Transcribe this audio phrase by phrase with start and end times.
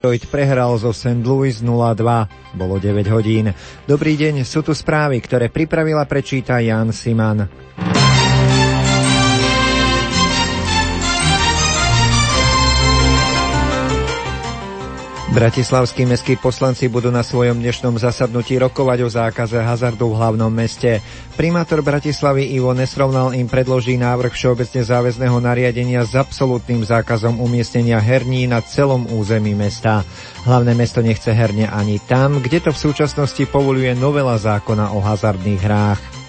[0.00, 1.20] Detroit prehral zo St.
[1.20, 2.56] Louis 0-2.
[2.56, 3.52] Bolo 9 hodín.
[3.84, 7.44] Dobrý deň, sú tu správy, ktoré pripravila prečíta Jan Siman.
[15.30, 20.98] Bratislavskí mestskí poslanci budú na svojom dnešnom zasadnutí rokovať o zákaze hazardu v hlavnom meste.
[21.38, 28.50] Primátor Bratislavy Ivo Nesrovnal im predloží návrh všeobecne záväzného nariadenia s absolútnym zákazom umiestnenia herní
[28.50, 30.02] na celom území mesta.
[30.42, 35.62] Hlavné mesto nechce herne ani tam, kde to v súčasnosti povoluje novela zákona o hazardných
[35.62, 36.19] hrách.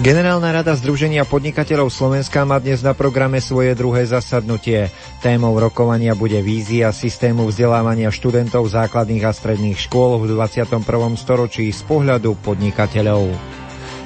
[0.00, 4.88] Generálna rada Združenia podnikateľov Slovenska má dnes na programe svoje druhé zasadnutie.
[5.20, 10.80] Témou rokovania bude vízia systému vzdelávania študentov základných a stredných škôl v 21.
[11.20, 13.36] storočí z pohľadu podnikateľov.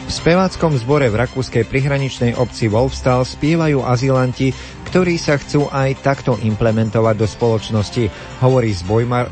[0.06, 4.50] V speváckom zbore v rakúskej prihraničnej obci Wolfstal spievajú azilanti,
[4.90, 8.10] ktorí sa chcú aj takto implementovať do spoločnosti,
[8.42, 8.74] hovorí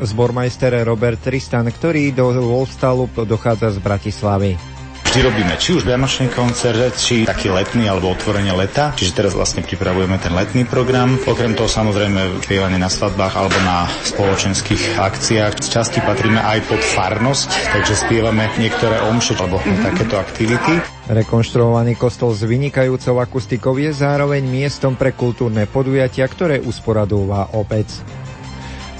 [0.06, 4.73] zbormajster Robert Tristan, ktorý do Wolfstalu dochádza z Bratislavy
[5.14, 8.90] vždy robíme, či už vianočný koncert, či taký letný alebo otvorenie leta.
[8.98, 11.14] Čiže teraz vlastne pripravujeme ten letný program.
[11.22, 15.62] Okrem toho samozrejme spievanie na svadbách alebo na spoločenských akciách.
[15.62, 19.86] Z časti patríme aj pod farnosť, takže spievame niektoré omše alebo mm-hmm.
[19.86, 20.82] takéto aktivity.
[21.06, 27.86] Rekonštruovaný kostol s vynikajúcou akustikou je zároveň miestom pre kultúrne podujatia, ktoré usporadúva obec.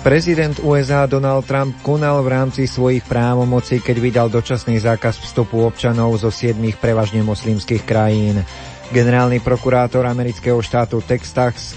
[0.05, 6.21] Prezident USA Donald Trump konal v rámci svojich právomocí, keď vydal dočasný zákaz vstupu občanov
[6.21, 8.45] zo siedmých prevažne moslimských krajín.
[8.93, 11.73] Generálny prokurátor amerického štátu Texas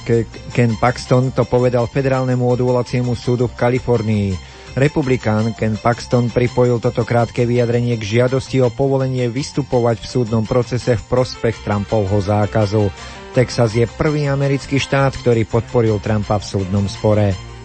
[0.51, 4.29] Ken Paxton to povedal federálnemu odvolaciemu súdu v Kalifornii.
[4.75, 10.99] Republikán Ken Paxton pripojil toto krátke vyjadrenie k žiadosti o povolenie vystupovať v súdnom procese
[10.99, 12.91] v prospech Trumpovho zákazu.
[13.31, 17.56] Texas je prvý americký štát, ktorý podporil Trumpa v súdnom spore.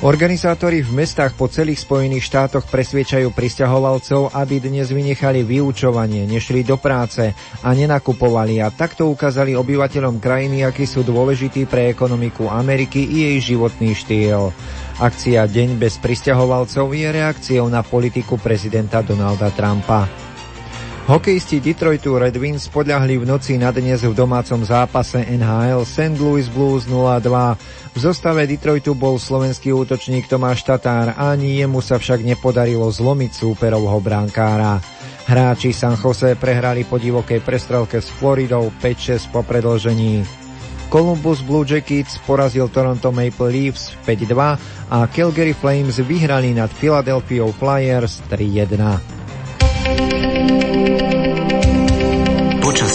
[0.00, 6.80] Organizátori v mestách po celých Spojených štátoch presviečajú pristahovalcov, aby dnes vynechali vyučovanie, nešli do
[6.80, 13.28] práce a nenakupovali a takto ukázali obyvateľom krajiny, akí sú dôležití pre ekonomiku Ameriky i
[13.28, 14.56] jej životný štýl.
[15.04, 20.29] Akcia Deň bez pristahovalcov je reakciou na politiku prezidenta Donalda Trumpa.
[21.08, 26.20] Hokejisti Detroitu Red Wings podľahli v noci na dnes v domácom zápase NHL St.
[26.20, 27.24] Louis Blues 0-2.
[27.94, 33.96] V zostave Detroitu bol slovenský útočník Tomáš Tatár, ani jemu sa však nepodarilo zlomiť súperovho
[34.04, 34.76] bránkára.
[35.24, 40.26] Hráči San Jose prehrali po divokej prestrelke s Floridou 5-6 po predlžení.
[40.90, 44.34] Columbus Blue Jackets porazil Toronto Maple Leafs 5-2
[44.90, 49.19] a Calgary Flames vyhrali nad Philadelphia Flyers 3-1.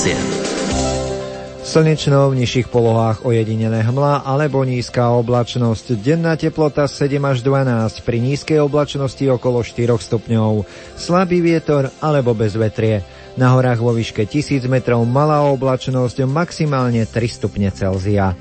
[0.06, 1.66] Počasie.
[1.66, 5.98] Slnečno v nižších polohách ojedinele hmla alebo nízka oblačnosť.
[5.98, 10.62] Denná teplota 7 až 12, pri nízkej oblačnosti okolo 4 stupňov.
[10.94, 13.02] Slabý vietor alebo bez vetrie.
[13.34, 18.38] Na horách vo výške 1000 metrov malá oblačnosť, maximálne 3 stupne Celzia.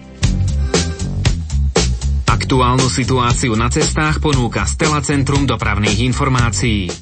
[2.28, 6.92] Aktuálnu situáciu na cestách ponúka Stela Centrum dopravných informácií.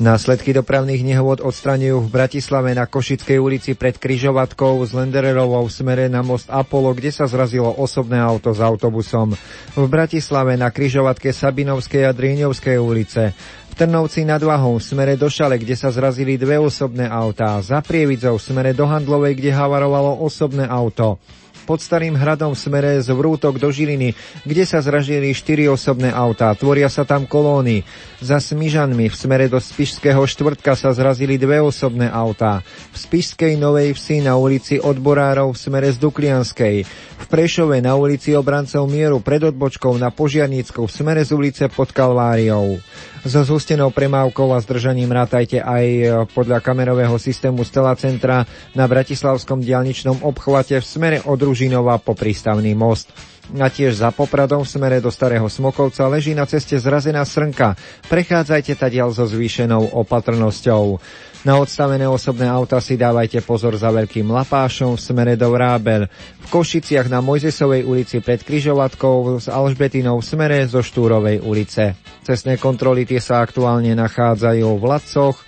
[0.00, 6.24] Následky dopravných nehôd odstraňujú v Bratislave na Košickej ulici pred Kryžovatkou z Lendererovou smere na
[6.24, 9.36] most Apollo, kde sa zrazilo osobné auto s autobusom.
[9.76, 13.36] V Bratislave na Kryžovatke Sabinovskej a Dríňovskej ulice.
[13.68, 17.60] V Trnovci nad Vahou v smere do Šale, kde sa zrazili dve osobné autá.
[17.60, 21.20] Za Prievicou v smere do Handlovej, kde havarovalo osobné auto
[21.70, 26.50] pod Starým hradom v smere z Vrútok do Žiliny, kde sa zražili štyri osobné autá.
[26.58, 27.86] Tvoria sa tam kolóny.
[28.18, 32.66] Za Smižanmi v smere do Spišského štvrtka sa zrazili dve osobné autá.
[32.90, 36.76] V Spišskej Novej Vsi na ulici Odborárov v smere z Duklianskej.
[37.22, 41.94] V Prešove na ulici Obrancov Mieru pred odbočkou na Požiarnícku v smere z ulice pod
[41.94, 42.82] Kalváriou.
[43.20, 49.60] So zhustenou premávkou a zdržaním rátajte aj e, podľa kamerového systému Stela Centra na Bratislavskom
[49.60, 53.12] dialničnom obchvate v smere od Ružinova po prístavný most.
[53.58, 57.74] A tiež za Popradom v smere do Starého Smokovca leží na ceste zrazená srnka.
[58.06, 61.02] Prechádzajte tadiaľ so zvýšenou opatrnosťou.
[61.42, 66.06] Na odstavené osobné auta si dávajte pozor za veľkým lapášom v smere do Vrábel.
[66.36, 71.98] V Košiciach na Mojzesovej ulici pred Kryžovatkou s Alžbetinou v smere zo Štúrovej ulice.
[72.22, 75.42] Cestné kontroly tie sa aktuálne nachádzajú v Ladcoch,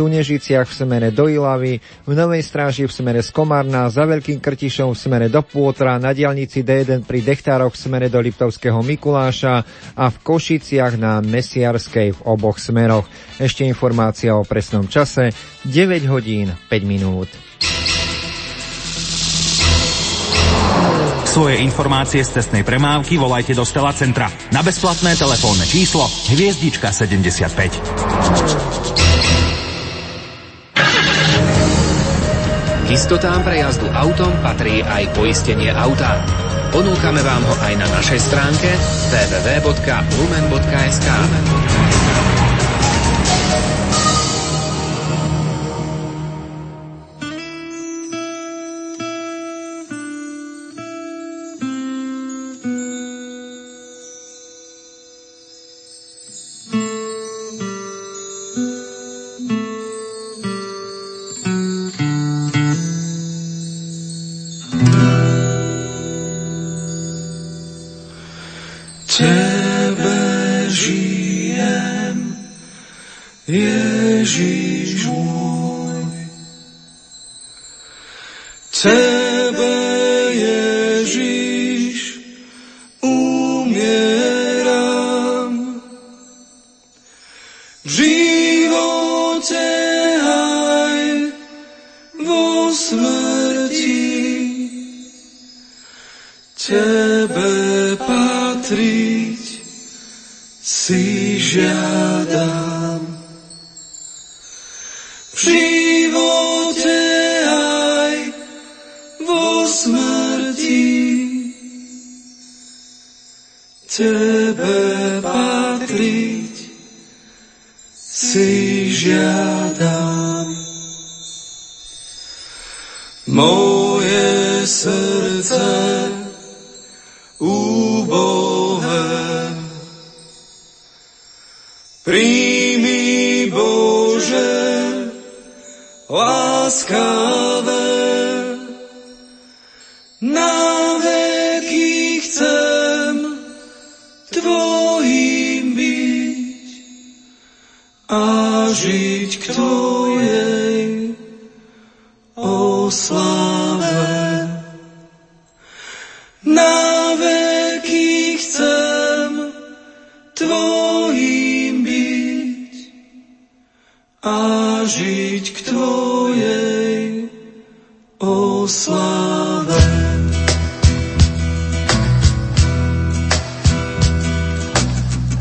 [0.00, 1.76] Tunežiciach v smere do Ilavy,
[2.08, 6.16] v Novej stráži v smere z Komárna, za Veľkým Krtišom v smere do Pôtra, na
[6.16, 9.60] diálnici D1 pri Dechtároch v smere do Liptovského Mikuláša
[9.92, 13.04] a v Košiciach na Mesiarskej v oboch smeroch.
[13.36, 15.36] Ešte informácia o presnom čase
[15.68, 17.28] 9 hodín 5 minút.
[21.28, 28.69] Svoje informácie z cestnej premávky volajte do Stela Centra na bezplatné telefónne číslo Hviezdička 75.
[32.90, 36.18] Istotám pre jazdu autom patrí aj poistenie auta.
[36.74, 38.66] Ponúkame vám ho aj na našej stránke
[39.14, 41.08] www.lumen.sk.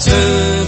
[0.10, 0.59] deň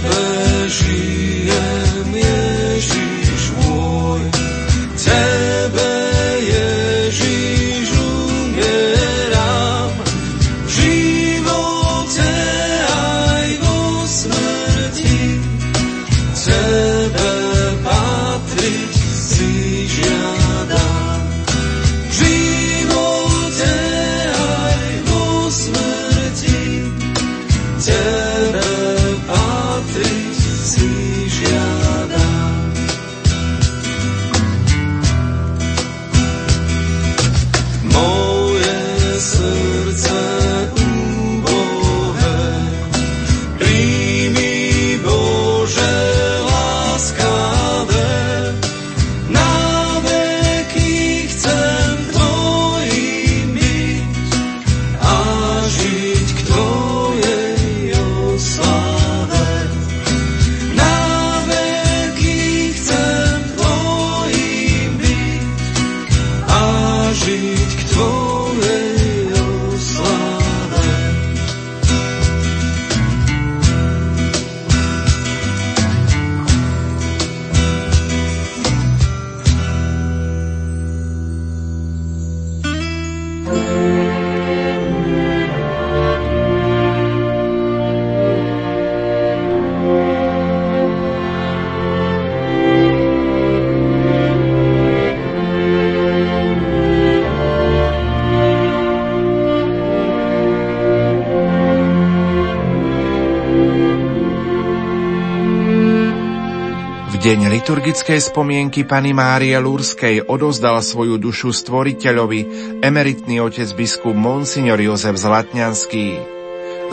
[107.92, 112.40] liturgickej spomienky Pany Márie Lúrskej odozdal svoju dušu stvoriteľovi
[112.80, 116.16] emeritný otec biskup Monsignor Jozef Zlatňanský.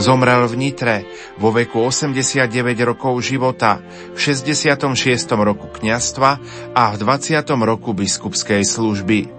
[0.03, 1.07] Zomrel v Nitre
[1.39, 2.51] vo veku 89
[2.83, 3.79] rokov života,
[4.11, 4.83] v 66.
[5.39, 6.31] roku kňastva
[6.75, 7.47] a v 20.
[7.63, 9.31] roku biskupskej služby.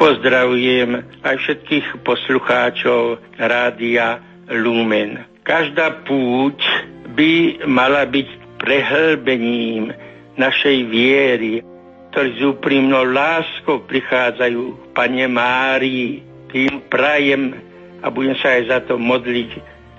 [0.00, 5.20] Pozdravujem aj všetkých poslucháčov Rádia Lumen.
[5.44, 6.64] Každá púť
[7.12, 9.92] by mala byť prehlbením
[10.36, 11.62] našej viery,
[12.10, 17.58] ktorí s úprimnou láskou prichádzajú Pane Márii, tým prajem,
[18.04, 19.50] a budem sa aj za to modliť,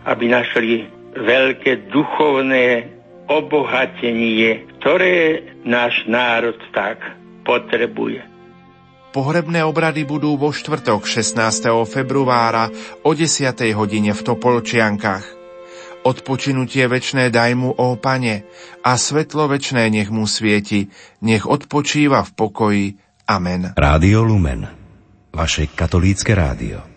[0.05, 0.85] aby našli
[1.17, 7.01] veľké duchovné obohatenie, ktoré náš národ tak
[7.41, 8.21] potrebuje.
[9.09, 11.39] Pohrebné obrady budú vo štvrtok 16.
[11.87, 12.67] februára
[13.01, 13.55] o 10.
[13.73, 15.44] hodine v Topolčiankach.
[16.05, 18.45] Odpočinutie večné daj mu, ó Pane,
[18.85, 20.85] a svetlo večné nech mu svieti,
[21.25, 22.85] nech odpočíva v pokoji.
[23.25, 23.73] Amen.
[23.73, 24.69] Rádio Lumen,
[25.33, 26.94] vaše katolícke rádio.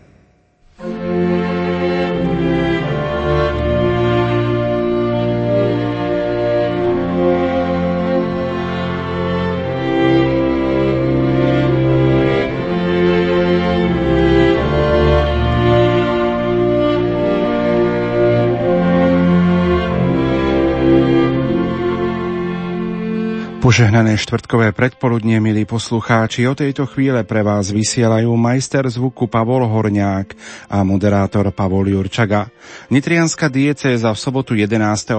[23.69, 30.33] Požehnané štvrtkové predpoludnie, milí poslucháči, o tejto chvíle pre vás vysielajú majster zvuku Pavol Horňák
[30.73, 32.49] a moderátor Pavol Jurčaga.
[32.89, 34.73] Nitrianská diecéza v sobotu 11.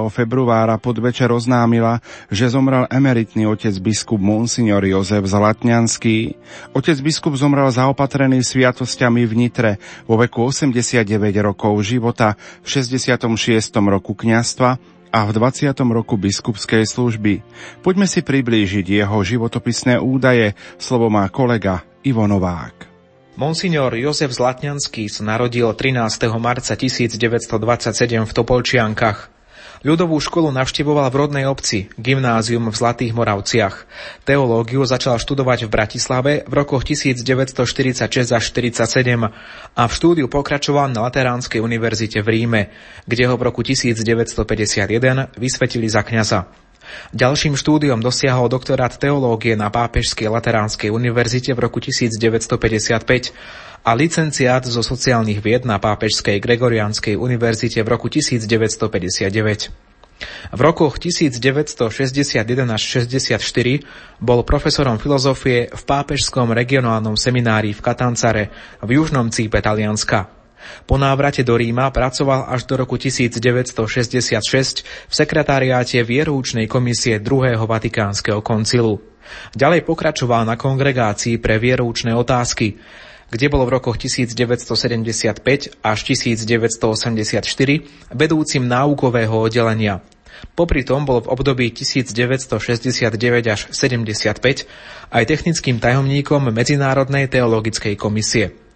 [0.09, 2.01] februára podvečer oznámila,
[2.33, 6.33] že zomrel emeritný otec biskup Monsignor Jozef Zlatňanský.
[6.73, 9.71] Otec biskup zomrel zaopatrený sviatosťami v Nitre
[10.09, 11.05] vo veku 89
[11.45, 12.33] rokov života
[12.65, 13.29] v 66.
[13.77, 15.73] roku kňastva a v 20.
[15.89, 17.41] roku biskupskej služby.
[17.81, 20.53] Poďme si priblížiť jeho životopisné údaje.
[20.77, 22.89] Slovo má kolega Ivo Novák.
[23.39, 25.95] Monsignor Jozef Zlatňanský sa narodil 13.
[26.37, 27.55] marca 1927
[28.27, 29.38] v Topolčiankach.
[29.79, 33.87] Ľudovú školu navštevoval v rodnej obci, gymnázium v Zlatých Moravciach.
[34.27, 37.55] Teológiu začal študovať v Bratislave v rokoch 1946
[38.35, 39.31] až 1947
[39.79, 42.61] a v štúdiu pokračoval na Lateránskej univerzite v Ríme,
[43.07, 46.68] kde ho v roku 1951 vysvetili za kňaza.
[47.11, 53.33] Ďalším štúdiom dosiahol doktorát teológie na Pápežskej Lateránskej univerzite v roku 1955
[53.83, 59.89] a licenciát zo sociálnych vied na Pápežskej Gregorianskej univerzite v roku 1959.
[60.51, 63.39] V rokoch 1961 až 64
[64.19, 68.51] bol profesorom filozofie v Pápežskom regionálnom seminári v Katancare
[68.83, 70.38] v južnom cípe Talianska.
[70.85, 78.43] Po návrate do Ríma pracoval až do roku 1966 v sekretariáte Vieroučnej komisie druhého Vatikánskeho
[78.43, 78.99] koncilu.
[79.53, 82.81] Ďalej pokračoval na kongregácii pre vieroučné otázky,
[83.29, 87.45] kde bol v rokoch 1975 až 1984
[88.09, 90.01] vedúcim náukového oddelenia.
[90.55, 94.65] Popri tom bol v období 1969 až 75
[95.11, 98.68] aj technickým tajomníkom Medzinárodnej teologickej komisie.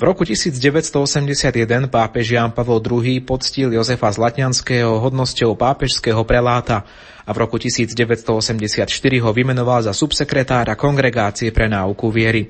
[0.00, 6.88] V roku 1981 pápež Jan Pavel II poctil Jozefa Zlatňanského hodnosťou pápežského preláta
[7.28, 8.88] a v roku 1984
[9.20, 12.48] ho vymenoval za subsekretára Kongregácie pre náuku viery.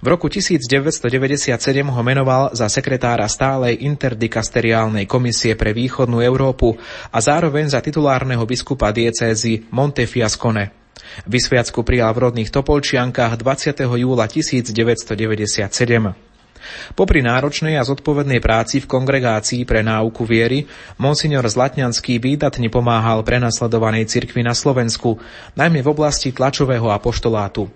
[0.00, 1.52] V roku 1997
[1.84, 6.72] ho menoval za sekretára stálej interdikasteriálnej komisie pre východnú Európu
[7.12, 10.72] a zároveň za titulárneho biskupa diecézy Montefiascone.
[11.28, 13.76] Vysviacku prijal v rodných Topolčiankách 20.
[13.84, 16.27] júla 1997.
[16.94, 20.68] Popri náročnej a zodpovednej práci v kongregácii pre náuku viery,
[21.00, 25.18] monsignor Zlatňanský výdatne pomáhal prenasledovanej cirkvi na Slovensku,
[25.54, 27.70] najmä v oblasti tlačového apoštolátu.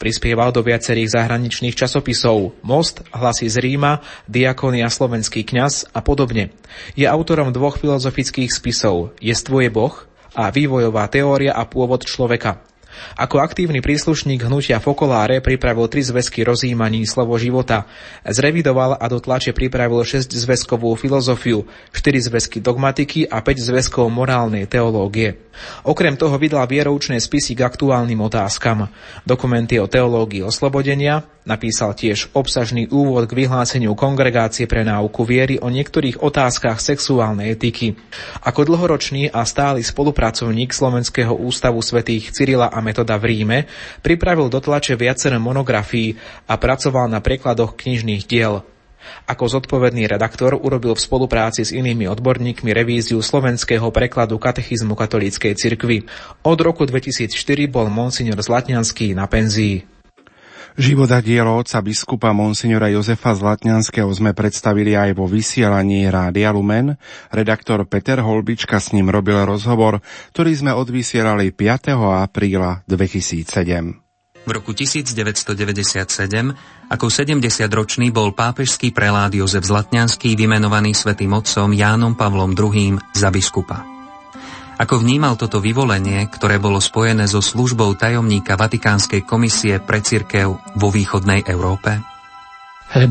[0.00, 6.56] Prispieval do viacerých zahraničných časopisov Most, Hlasy z Ríma, Diakonia Slovenský kňaz a podobne.
[6.96, 9.36] Je autorom dvoch filozofických spisov je
[9.68, 9.92] Boh
[10.32, 12.69] a Vývojová teória a pôvod človeka.
[13.16, 17.88] Ako aktívny príslušník hnutia Fokoláre pripravil tri zväzky rozjímaní slovo života.
[18.24, 24.66] Zrevidoval a do tlače pripravil 6 zväzkovú filozofiu, 4 zväzky dogmatiky a 5 zväzkov morálnej
[24.66, 25.50] teológie.
[25.84, 28.88] Okrem toho vydal vieroučné spisy k aktuálnym otázkam.
[29.26, 35.68] Dokumenty o teológii oslobodenia, napísal tiež obsažný úvod k vyhláseniu Kongregácie pre náuku viery o
[35.68, 37.98] niektorých otázkach sexuálnej etiky.
[38.40, 43.58] Ako dlhoročný a stály spolupracovník Slovenského ústavu svätých Cyrila a Metoda v Ríme,
[44.02, 46.18] pripravil do tlače viacero monografií
[46.50, 48.66] a pracoval na prekladoch knižných diel.
[49.30, 56.04] Ako zodpovedný redaktor urobil v spolupráci s inými odborníkmi revíziu slovenského prekladu katechizmu katolíckej cirkvi.
[56.42, 57.30] Od roku 2004
[57.70, 59.99] bol monsignor Zlatňanský na penzii.
[60.80, 66.96] Život a dielo otca biskupa monsignora Jozefa Zlatňanského sme predstavili aj vo vysielaní Rádia Lumen.
[67.28, 70.00] Redaktor Peter Holbička s ním robil rozhovor,
[70.32, 72.00] ktorý sme odvysielali 5.
[72.24, 74.00] apríla 2007.
[74.40, 75.52] V roku 1997
[76.88, 83.99] ako 70-ročný bol pápežský prelát Jozef Zlatňanský vymenovaný svätým otcom Jánom Pavlom II za biskupa.
[84.80, 90.88] Ako vnímal toto vyvolenie, ktoré bolo spojené so službou tajomníka Vatikánskej komisie pre cirkev vo
[90.88, 92.00] východnej Európe?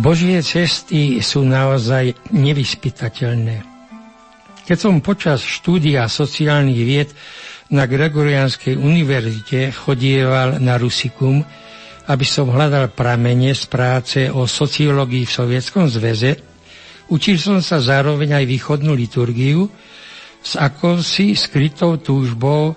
[0.01, 3.61] Božie cesty sú naozaj nevyspytateľné.
[4.65, 7.09] Keď som počas štúdia sociálnych vied
[7.69, 11.45] na Gregorianskej univerzite chodieval na Rusikum,
[12.09, 16.33] aby som hľadal pramene z práce o sociológii v Sovietskom zväze,
[17.13, 19.69] učil som sa zároveň aj východnú liturgiu
[20.39, 22.75] s akosi skrytou túžbou,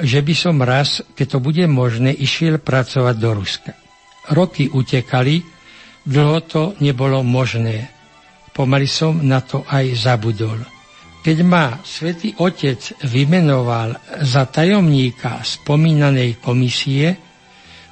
[0.00, 3.72] že by som raz, keď to bude možné, išiel pracovať do Ruska.
[4.32, 5.44] Roky utekali,
[6.02, 7.86] Dlho to nebolo možné.
[8.50, 10.58] Pomaly som na to aj zabudol.
[11.22, 13.94] Keď ma svätý Otec vymenoval
[14.26, 17.14] za tajomníka spomínanej komisie,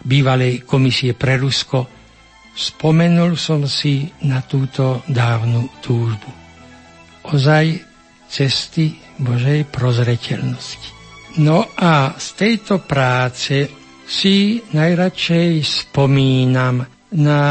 [0.02, 1.86] bývalej komisie pre Rusko,
[2.50, 6.30] spomenul som si na túto dávnu túžbu.
[7.30, 7.78] Ozaj
[8.26, 10.88] cesty Božej prozreteľnosti.
[11.38, 13.70] No a z tejto práce
[14.10, 16.82] si najradšej spomínam
[17.14, 17.42] na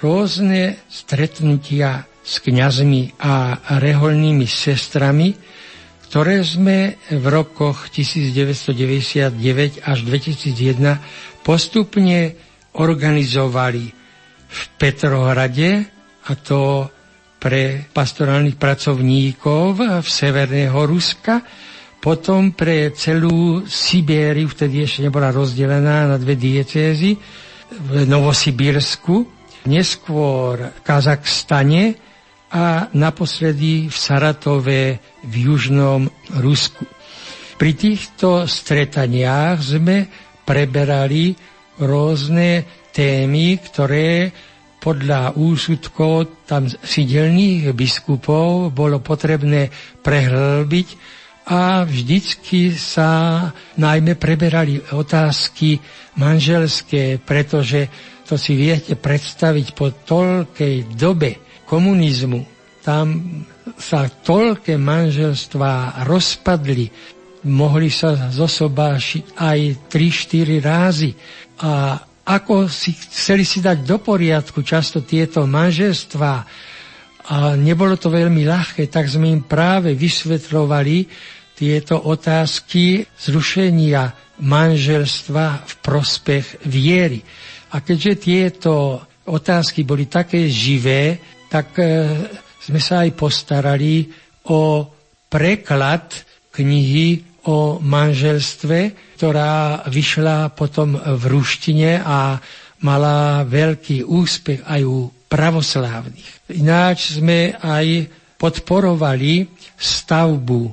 [0.00, 5.36] rôzne stretnutia s kňazmi a reholnými sestrami,
[6.08, 12.32] ktoré sme v rokoch 1999 až 2001 postupne
[12.78, 13.84] organizovali
[14.48, 15.70] v Petrohrade,
[16.22, 16.86] a to
[17.42, 21.42] pre pastorálnych pracovníkov v Severného Ruska,
[21.98, 27.18] potom pre celú Sibériu, vtedy ešte nebola rozdelená na dve diecézy,
[27.72, 29.26] v Novosibírsku,
[29.66, 31.98] neskôr v Kazachstane
[32.52, 34.82] a naposledy v Saratove
[35.26, 36.06] v južnom
[36.38, 36.86] Rusku.
[37.58, 40.06] Pri týchto stretaniach sme
[40.46, 41.34] preberali
[41.80, 44.30] rôzne témy, ktoré
[44.82, 49.70] podľa úsudkov tam sidelných biskupov bolo potrebné
[50.02, 50.88] prehlbiť
[51.46, 53.46] a vždycky sa
[53.78, 55.78] najmä preberali otázky
[56.18, 57.86] manželské, pretože
[58.26, 62.42] to si viete predstaviť po toľkej dobe komunizmu.
[62.82, 63.22] Tam
[63.78, 66.90] sa toľké manželstvá rozpadli,
[67.46, 69.58] mohli sa zosobášiť aj
[69.90, 71.10] 3-4 rázy.
[71.62, 76.34] A ako si chceli si dať do poriadku často tieto manželstvá,
[77.22, 81.06] a nebolo to veľmi ľahké, tak sme im práve vysvetľovali
[81.54, 87.22] tieto otázky zrušenia manželstva v prospech viery.
[87.72, 88.72] A keďže tieto
[89.30, 91.86] otázky boli také živé, tak e,
[92.58, 94.10] sme sa aj postarali
[94.50, 94.82] o
[95.30, 96.10] preklad
[96.50, 98.78] knihy o manželstve,
[99.18, 102.38] ktorá vyšla potom v ruštine a
[102.82, 106.54] mala veľký úspech aj u pravoslávnych.
[106.58, 109.46] Ináč sme aj podporovali
[109.78, 110.70] stavbu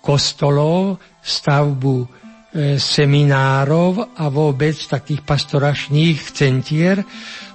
[0.00, 6.98] kostolov, stavbu E, seminárov a vôbec takých pastoračných centier.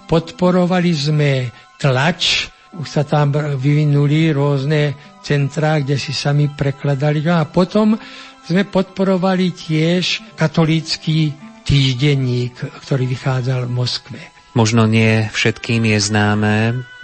[0.08, 2.47] Podporovali sme tlač,
[2.79, 7.19] už sa tam vyvinuli rôzne centrá, kde si sami prekladali.
[7.27, 7.99] No a potom
[8.45, 11.34] sme podporovali tiež katolícky
[11.65, 12.53] týždenník,
[12.86, 14.19] ktorý vychádzal v Moskve.
[14.55, 16.55] Možno nie všetkým je známe,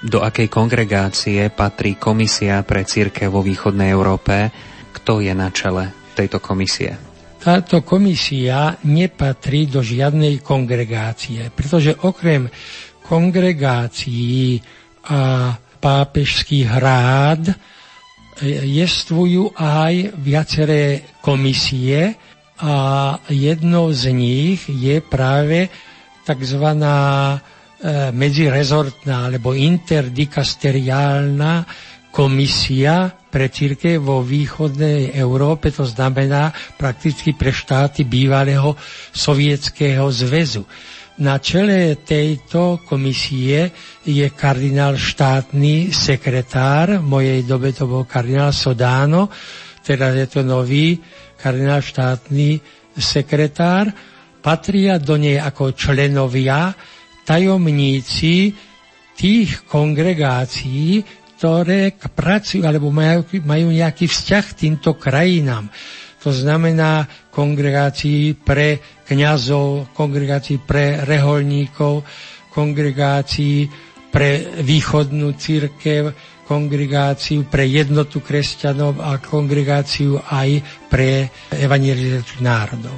[0.02, 4.50] do akej kongregácie patrí Komisia pre církev vo východnej Európe.
[4.96, 7.12] Kto je na čele tejto komisie?
[7.42, 12.46] táto komisia nepatrí do žiadnej kongregácie, pretože okrem
[13.02, 14.62] kongregácií
[15.10, 17.50] a pápežských rád
[18.66, 22.16] jestvujú aj viaceré komisie
[22.58, 22.74] a
[23.28, 25.70] jednou z nich je práve
[26.24, 26.62] tzv.
[26.62, 26.76] E,
[28.14, 31.66] medzirezortná alebo interdikasteriálna
[32.14, 38.76] komisia pre církev vo východnej Európe, to znamená prakticky pre štáty bývalého
[39.10, 40.68] sovietského zväzu.
[41.22, 43.70] Na čele tejto komisie
[44.02, 49.30] je kardinál štátny sekretár, v mojej dobe to bol kardinál Sodano,
[49.86, 50.98] teraz je to nový
[51.38, 52.58] kardinál štátny
[52.98, 53.94] sekretár.
[54.42, 56.74] Patria do nej ako členovia
[57.22, 58.58] tajomníci
[59.14, 61.06] tých kongregácií,
[61.38, 65.70] ktoré pracujú alebo majú, majú nejaký vzťah k týmto krajinám.
[66.22, 72.06] To znamená kongregácií pre kňazov, kongregácií pre reholníkov,
[72.54, 73.66] kongregácií
[74.12, 76.14] pre východnú církev,
[76.46, 80.60] kongregáciu pre jednotu kresťanov a kongregáciu aj
[80.92, 82.94] pre evangelizáciu národov.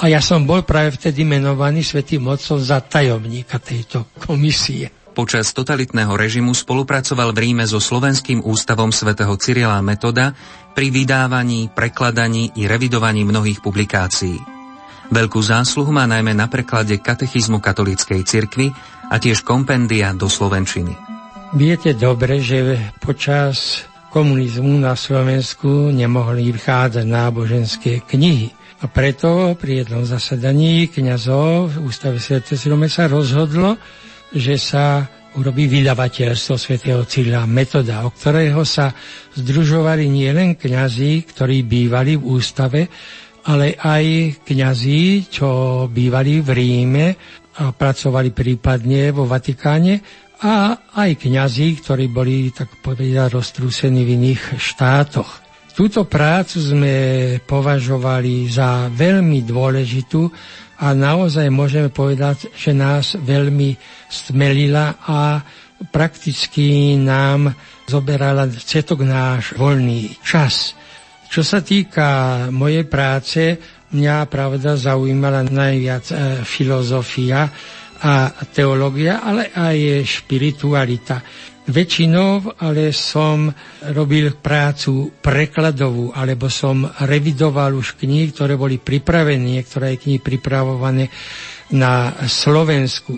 [0.00, 4.90] A ja som bol práve vtedy menovaný svätým Otcom za tajomníka tejto komisie.
[5.14, 10.34] Počas totalitného režimu spolupracoval v Ríme so Slovenským ústavom svätého Cyrila Metoda
[10.74, 14.42] pri vydávaní, prekladaní i revidovaní mnohých publikácií.
[15.14, 18.74] Veľkú zásluhu má najmä na preklade katechizmu katolíckej cirkvi
[19.08, 20.98] a tiež kompendia do slovenčiny.
[21.54, 28.50] Viete dobre, že počas komunizmu na Slovensku nemohli vychádzať náboženské knihy.
[28.82, 32.74] A preto pri jednom zasadaní kniazov v Ústave Sv.
[32.90, 33.78] Sa rozhodlo,
[34.34, 38.94] že sa urobí vydavateľstvo svätého Cyrila Metoda, o ktorého sa
[39.34, 42.80] združovali nielen kňazi, ktorí bývali v ústave,
[43.44, 45.48] ale aj kňazí, čo
[45.90, 47.06] bývali v Ríme
[47.60, 50.00] a pracovali prípadne vo Vatikáne
[50.40, 55.44] a aj kňazí, ktorí boli, tak povedať, roztrúsení v iných štátoch.
[55.74, 56.94] Túto prácu sme
[57.42, 60.22] považovali za veľmi dôležitú
[60.84, 63.72] a naozaj môžeme povedať, že nás veľmi
[64.12, 65.40] stmelila a
[65.88, 67.56] prakticky nám
[67.88, 70.76] zoberala cetok náš voľný čas.
[71.32, 72.06] Čo sa týka
[72.52, 73.56] mojej práce,
[73.96, 77.48] mňa pravda zaujímala najviac e, filozofia
[78.04, 81.24] a teológia, ale aj špiritualita.
[81.64, 83.48] Väčšinou ale som
[83.96, 91.08] robil prácu prekladovú, alebo som revidoval už knihy, ktoré boli pripravené, niektoré knihy pripravované
[91.72, 93.16] na Slovensku.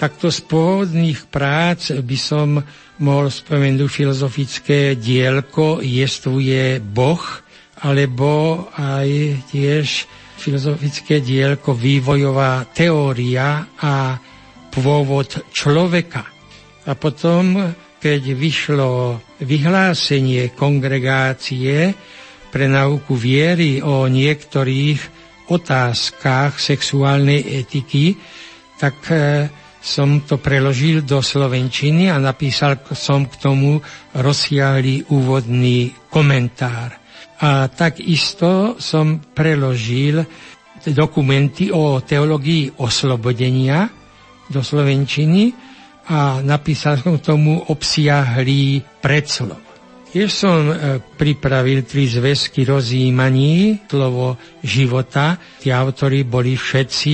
[0.00, 2.56] Takto z pôvodných prác by som
[3.04, 7.20] mohol spomenúť filozofické dielko Jestvuje Boh,
[7.84, 9.08] alebo aj
[9.52, 10.08] tiež
[10.40, 14.16] filozofické dielko Vývojová teória a
[14.72, 16.33] pôvod človeka.
[16.84, 21.96] A potom, keď vyšlo vyhlásenie kongregácie
[22.52, 25.00] pre nauku viery o niektorých
[25.48, 28.16] otázkach sexuálnej etiky,
[28.76, 29.48] tak e,
[29.80, 33.80] som to preložil do slovenčiny a napísal som k tomu
[34.16, 36.96] rozsiahlý úvodný komentár.
[37.40, 40.24] A takisto som preložil
[40.84, 43.88] dokumenty o teológii oslobodenia
[44.48, 45.63] do slovenčiny
[46.04, 49.64] a napísal som tomu obsiahlý predslov.
[50.14, 55.34] Tiež som e, pripravil tri zväzky rozjímaní, slovo života.
[55.58, 57.12] Tí autori boli všetci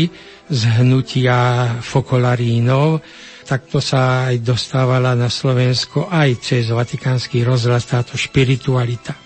[0.52, 3.00] z hnutia Fokolarínov.
[3.48, 9.16] Takto sa aj dostávala na Slovensko aj cez Vatikánsky rozhlas táto špiritualita.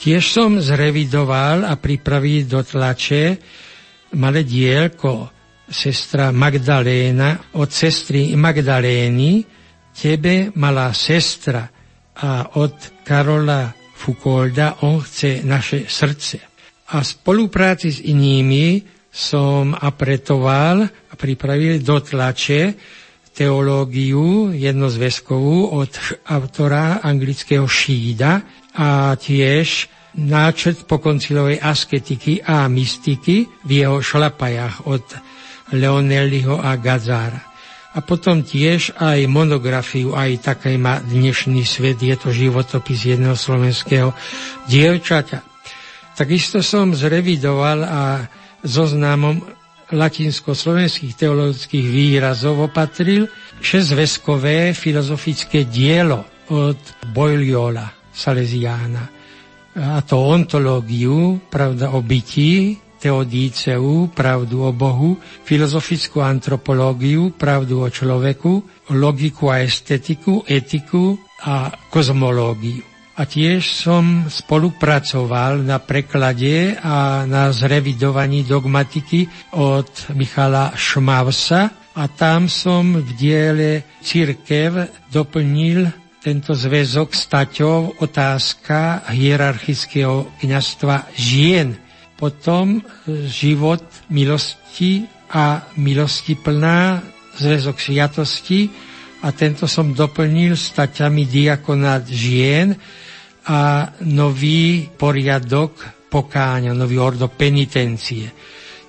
[0.00, 3.36] Tiež som zrevidoval a pripravil do tlače
[4.16, 5.39] malé dielko
[5.70, 9.46] sestra Magdaléna od sestry Magdalény,
[9.94, 11.70] tebe malá sestra
[12.20, 12.74] a od
[13.06, 16.38] Karola Foucaulda on chce naše srdce.
[16.90, 22.74] A v spolupráci s inými som apretoval a pripravil do tlače
[23.30, 25.92] teológiu jednozväzkovú od
[26.26, 28.42] autora anglického Šída
[28.74, 29.86] a tiež
[30.18, 35.06] náčet pokoncilovej asketiky a mystiky v jeho šlapajach od
[35.72, 37.50] Leonelliho a Gazara.
[37.90, 44.14] A potom tiež aj monografiu, aj také má dnešný svet, je to životopis jedného slovenského
[44.70, 45.42] dievčaťa.
[46.14, 48.02] Takisto som zrevidoval a
[48.62, 49.42] zoznamom
[49.90, 53.26] latinsko-slovenských teologických výrazov opatril
[53.58, 56.78] šesťveskové filozofické dielo od
[57.10, 59.04] Boiliola Salesiána.
[59.82, 65.16] A to ontológiu, pravda o bytí, teodíceu, pravdu o Bohu,
[65.48, 72.84] filozofickú antropológiu, pravdu o človeku, logiku a estetiku, etiku a kozmológiu.
[73.20, 82.48] A tiež som spolupracoval na preklade a na zrevidovaní dogmatiky od Michala Šmavsa a tam
[82.48, 91.76] som v diele Církev doplnil tento zväzok staťov otázka hierarchického kniazstva žien–
[92.20, 92.84] potom
[93.24, 93.80] život
[94.12, 97.00] milosti a milosti plná,
[97.40, 98.68] zväzok sviatosti
[99.24, 102.76] a tento som doplnil staťami diakonát žien
[103.48, 105.80] a nový poriadok
[106.12, 108.28] pokáňa, nový ordo penitencie.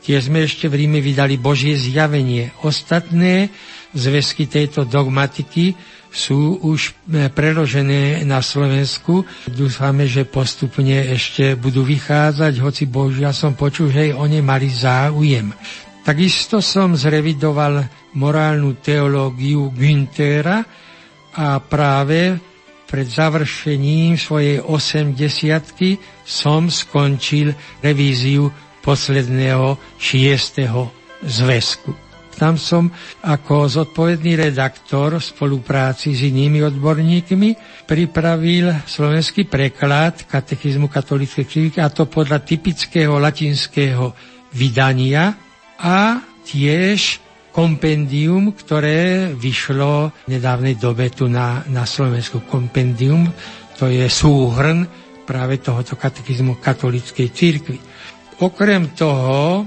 [0.02, 2.52] Tiež sme ešte v Ríme vydali Božie zjavenie.
[2.65, 3.54] Ostatné
[3.94, 5.78] zväzky tejto dogmatiky
[6.12, 9.24] sú už e, preložené na Slovensku.
[9.47, 15.56] Dúfame, že postupne ešte budú vychádzať, hoci Božia som počul, že aj oni mali záujem.
[16.04, 17.88] Takisto som zrevidoval
[18.19, 20.60] morálnu teológiu Günthera
[21.32, 22.36] a práve
[22.91, 25.15] pred završením svojej 80
[26.28, 28.52] som skončil revíziu
[28.84, 30.91] posledného šiestého
[31.24, 32.11] zväzku.
[32.41, 32.89] Tam som
[33.21, 37.49] ako zodpovedný redaktor v spolupráci s inými odborníkmi
[37.86, 44.17] pripravil slovenský preklad katechizmu katolíckej cirkvi a to podľa typického latinského
[44.58, 45.38] vydania
[45.77, 47.21] a tiež
[47.54, 52.41] kompendium, ktoré vyšlo v nedávnej dobe tu na, na Slovensku.
[52.49, 53.30] Kompendium,
[53.77, 54.89] to je súhrn
[55.30, 57.77] práve tohoto katechizmu katolíckej církvy.
[58.41, 59.62] Okrem toho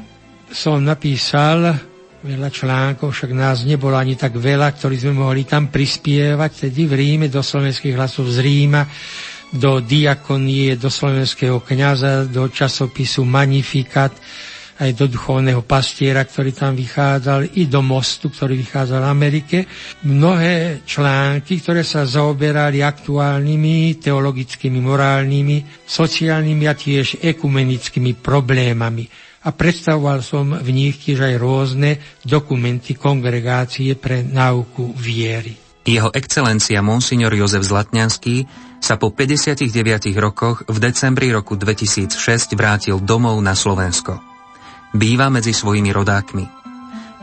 [0.50, 1.93] som napísal
[2.24, 6.94] veľa článkov, však nás nebolo ani tak veľa, ktorí sme mohli tam prispievať, tedy v
[6.96, 8.88] Ríme, do slovenských hlasov z Ríma,
[9.52, 14.16] do diakonie, do slovenského kniaza, do časopisu Magnificat,
[14.74, 19.58] aj do duchovného pastiera, ktorý tam vychádzal, i do mostu, ktorý vychádzal v Amerike.
[20.02, 29.06] Mnohé články, ktoré sa zaoberali aktuálnymi teologickými, morálnymi, sociálnymi a tiež ekumenickými problémami.
[29.44, 31.90] A predstavoval som v nich tiež aj rôzne
[32.24, 35.60] dokumenty kongregácie pre náuku viery.
[35.84, 38.48] Jeho excelencia Monsignor Jozef Zlatňanský
[38.80, 39.68] sa po 59
[40.16, 42.16] rokoch v decembri roku 2006
[42.56, 44.16] vrátil domov na Slovensko.
[44.96, 46.44] Býva medzi svojimi rodákmi.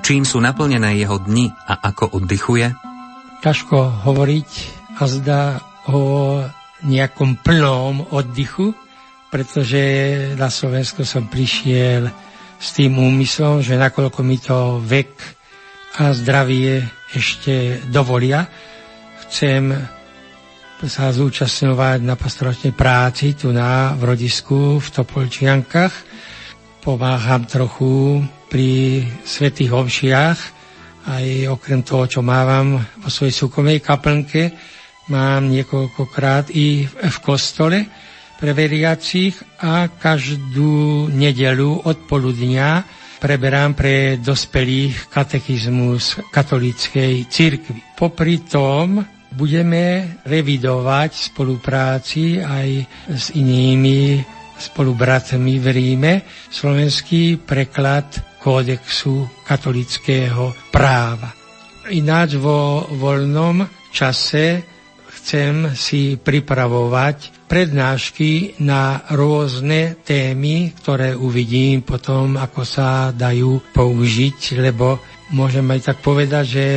[0.05, 2.69] Čím sú naplnené jeho dni a ako oddychuje?
[3.41, 4.49] Ťažko hovoriť
[5.01, 5.43] a zdá
[5.89, 6.01] o
[6.85, 8.77] nejakom plnom oddychu,
[9.31, 9.81] pretože
[10.35, 12.11] na Slovensko som prišiel
[12.59, 15.15] s tým úmyslom, že nakoľko mi to vek
[15.97, 16.83] a zdravie
[17.15, 18.43] ešte dovolia,
[19.25, 19.71] chcem
[20.83, 25.93] sa zúčastňovať na pastoračnej práci tu na v rodisku v Topolčiankach.
[26.81, 30.39] Pomáham trochu pri svetých omšiach,
[31.07, 34.51] aj okrem toho, čo mávam vo svojej súkromnej kaplnke,
[35.13, 38.10] mám niekoľkokrát i v kostole
[38.41, 42.81] pre veriacich a každú nedelu od poludnia
[43.21, 47.93] preberám pre dospelých katechizmus katolíckej cirkvi.
[47.93, 48.97] Popri tom
[49.37, 52.69] budeme revidovať spolupráci aj
[53.13, 54.25] s inými
[54.57, 56.13] spolubratmi v Ríme
[56.49, 61.29] slovenský preklad kódexu katolického práva.
[61.93, 64.65] Ináč vo voľnom čase
[65.21, 75.03] chcem si pripravovať prednášky na rôzne témy, ktoré uvidím potom, ako sa dajú použiť, lebo
[75.35, 76.67] môžem aj tak povedať, že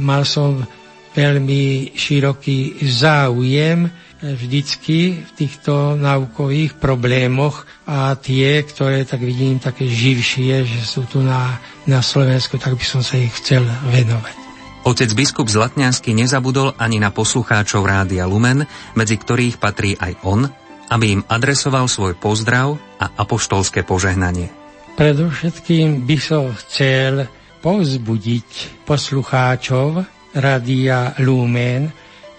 [0.00, 0.64] mal som
[1.12, 3.84] veľmi široký záujem
[4.24, 11.20] vždycky v týchto naukových problémoch a tie, ktoré tak vidím také živšie, že sú tu
[11.20, 14.43] na, na Slovensku, tak by som sa ich chcel venovať.
[14.84, 20.44] Otec biskup Zlatňanský nezabudol ani na poslucháčov Rádia Lumen, medzi ktorých patrí aj on,
[20.92, 24.52] aby im adresoval svoj pozdrav a apoštolské požehnanie.
[25.00, 27.24] Predovšetkým by som chcel
[27.64, 30.04] povzbudiť poslucháčov
[30.36, 31.88] Rádia Lumen,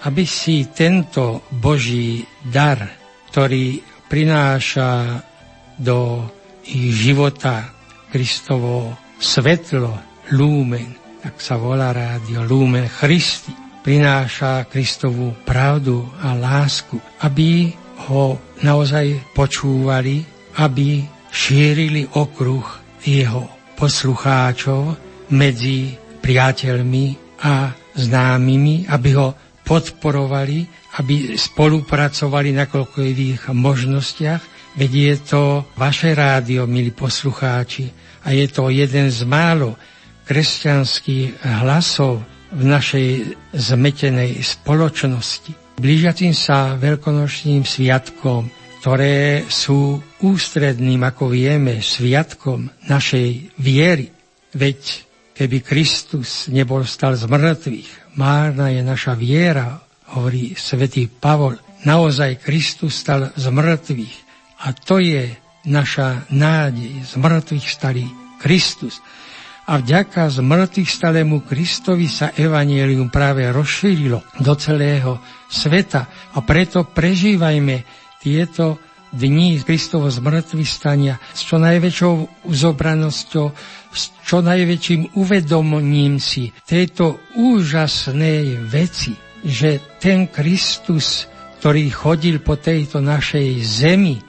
[0.06, 2.78] aby si tento Boží dar,
[3.34, 5.18] ktorý prináša
[5.82, 6.30] do
[6.70, 7.74] ich života
[8.14, 9.98] Kristovo svetlo,
[10.30, 13.50] lúmen, tak sa volá rádio, lúmen Christi,
[13.82, 17.74] prináša Kristovú pravdu a lásku, aby
[18.06, 20.22] ho naozaj počúvali,
[20.62, 21.02] aby
[21.34, 22.62] šírili okruh
[23.02, 23.42] jeho
[23.74, 24.94] poslucháčov
[25.34, 27.06] medzi priateľmi
[27.42, 29.34] a známymi, aby ho
[29.66, 30.62] podporovali,
[31.02, 34.78] aby spolupracovali na koľkových možnostiach.
[34.78, 35.42] Veď je to
[35.74, 37.90] vaše rádio, milí poslucháči,
[38.22, 39.74] a je to jeden z málo
[40.26, 43.10] kresťanských hlasov v našej
[43.54, 45.80] zmetenej spoločnosti.
[45.80, 48.48] Blížiacim sa veľkonočným sviatkom,
[48.82, 54.14] ktoré sú ústredným, ako vieme, sviatkom našej viery.
[54.56, 54.80] Veď
[55.36, 59.76] keby Kristus nebol stal z mŕtvych, Márna je naša viera,
[60.16, 61.60] hovorí svätý Pavol.
[61.84, 64.16] Naozaj Kristus stal z mŕtvych
[64.64, 65.36] a to je
[65.68, 67.04] naša nádej.
[67.04, 68.08] Z mŕtvych stalý
[68.40, 69.04] Kristus.
[69.65, 75.17] A vďaka z mŕtvych stalému Kristovi sa evanielium práve rozšírilo do celého
[75.49, 76.06] sveta.
[76.38, 77.82] A preto prežívajme
[78.21, 78.78] tieto
[79.10, 83.45] dní Kristovo zmrtvých stania s čo najväčšou uzobranosťou,
[83.89, 91.25] s čo najväčším uvedomením si tejto úžasnej veci, že ten Kristus,
[91.58, 94.21] ktorý chodil po tejto našej zemi,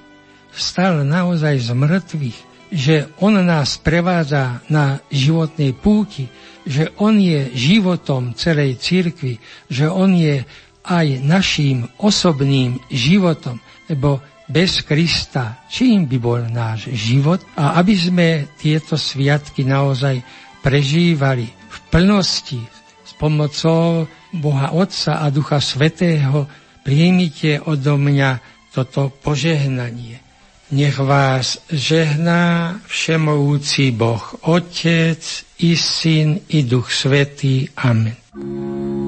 [0.55, 2.39] vstal naozaj z mŕtvych,
[2.71, 6.27] že On nás prevádza na životnej púti,
[6.67, 9.39] že On je životom celej cirkvi,
[9.71, 10.43] že On je
[10.87, 13.59] aj naším osobným životom,
[13.91, 20.23] lebo bez Krista, čím by bol náš život a aby sme tieto sviatky naozaj
[20.63, 22.63] prežívali v plnosti
[23.03, 26.47] s pomocou Boha Otca a Ducha Svetého,
[26.87, 28.39] príjmite odo mňa
[28.71, 30.26] toto požehnanie.
[30.71, 37.69] Nech vás žehná všemovúci Boh, Otec i Syn i Duch Svetý.
[37.77, 39.06] Amen.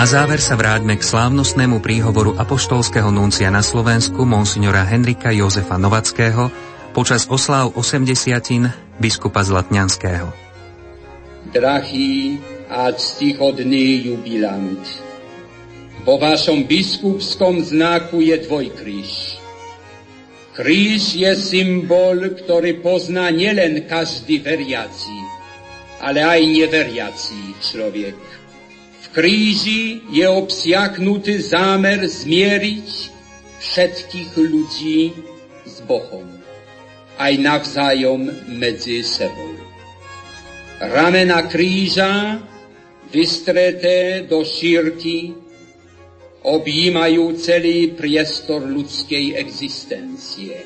[0.00, 6.48] Na záver sa vráťme k slávnostnému príhovoru apoštolského nuncia na Slovensku monsignora Henrika Jozefa Novackého
[6.96, 8.08] počas osláv 80
[8.96, 10.32] biskupa Zlatňanského.
[11.52, 12.40] Drahý
[12.72, 14.80] a ctihodný jubilant,
[16.08, 19.36] vo vašom biskupskom znaku je dvojkríž.
[20.56, 25.16] Kríž je symbol, ktorý pozná nielen každý veriaci,
[26.00, 28.39] ale aj neveriaci človek
[29.10, 32.88] kríži je obsiaknutý zámer zmieriť
[33.60, 35.00] všetkých ľudí
[35.66, 36.26] s Bohom,
[37.18, 39.54] aj navzájom medzi sebou.
[40.80, 42.40] Ramena kríža,
[43.12, 45.34] vystreté do šírky,
[46.40, 50.56] objímajú celý priestor ľudskej existencie.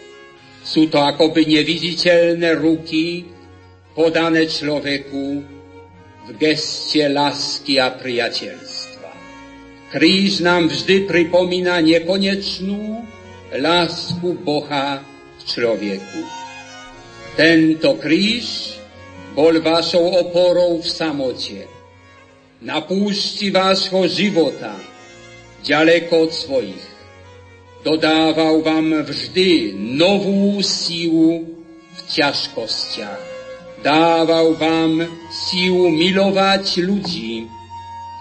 [0.63, 3.27] Sú to akoby neviditeľné ruky
[3.93, 5.54] podané človeku
[6.25, 9.13] v geste lásky a priateľstva.
[9.93, 13.05] Kríž nám vždy pripomína nekonečnú
[13.53, 16.21] lásku Boha k človeku.
[17.37, 18.81] Tento kríž
[19.37, 21.69] bol vašou oporou v samote.
[22.65, 24.73] Na púšti vášho života,
[25.61, 26.87] ďaleko od svojich.
[27.85, 31.61] Dodával vám vždy novú sílu
[31.93, 33.34] v ťažkostiach
[33.85, 37.45] dával vám sílu milovať ľudí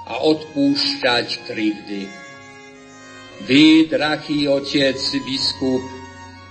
[0.03, 2.03] a odpúšťať krivdy.
[3.47, 5.83] Vy, drahý otec biskup,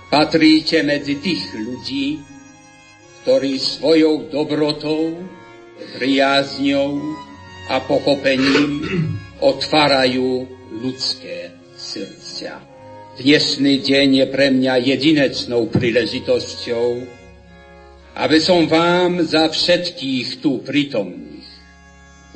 [0.09, 2.25] patríte medzi tých ľudí,
[3.21, 5.21] ktorí svojou dobrotou,
[5.95, 6.97] priazňou
[7.69, 8.81] a pochopením
[9.39, 12.57] otvárajú ľudské srdcia.
[13.13, 17.21] Dnešný deň je pre mňa jedinečnou príležitosťou,
[18.13, 21.49] aby som vám za všetkých tu prítomných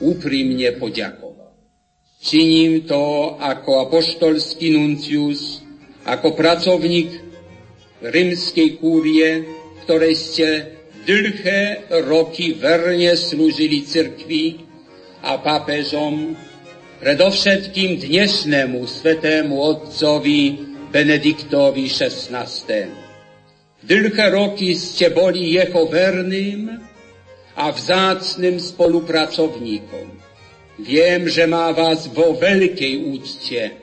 [0.02, 1.54] úprimne poďakoval.
[2.18, 5.62] Činím to ako apoštolský nuncius,
[6.02, 7.13] ako pracovník
[8.02, 9.46] rímskej kúrie,
[9.86, 10.48] ktorej ste
[11.06, 14.66] dlhé roky verne slúžili cirkvi
[15.22, 16.34] a pápežom,
[16.98, 20.42] predovšetkým dnešnému svetému otcovi
[20.90, 23.07] Benediktovi XVI
[23.88, 26.76] Dlhé roky ste boli jeho verným
[27.56, 30.12] a vzácným spolupracovníkom.
[30.84, 33.80] Viem, že má vás vo veľkej úcte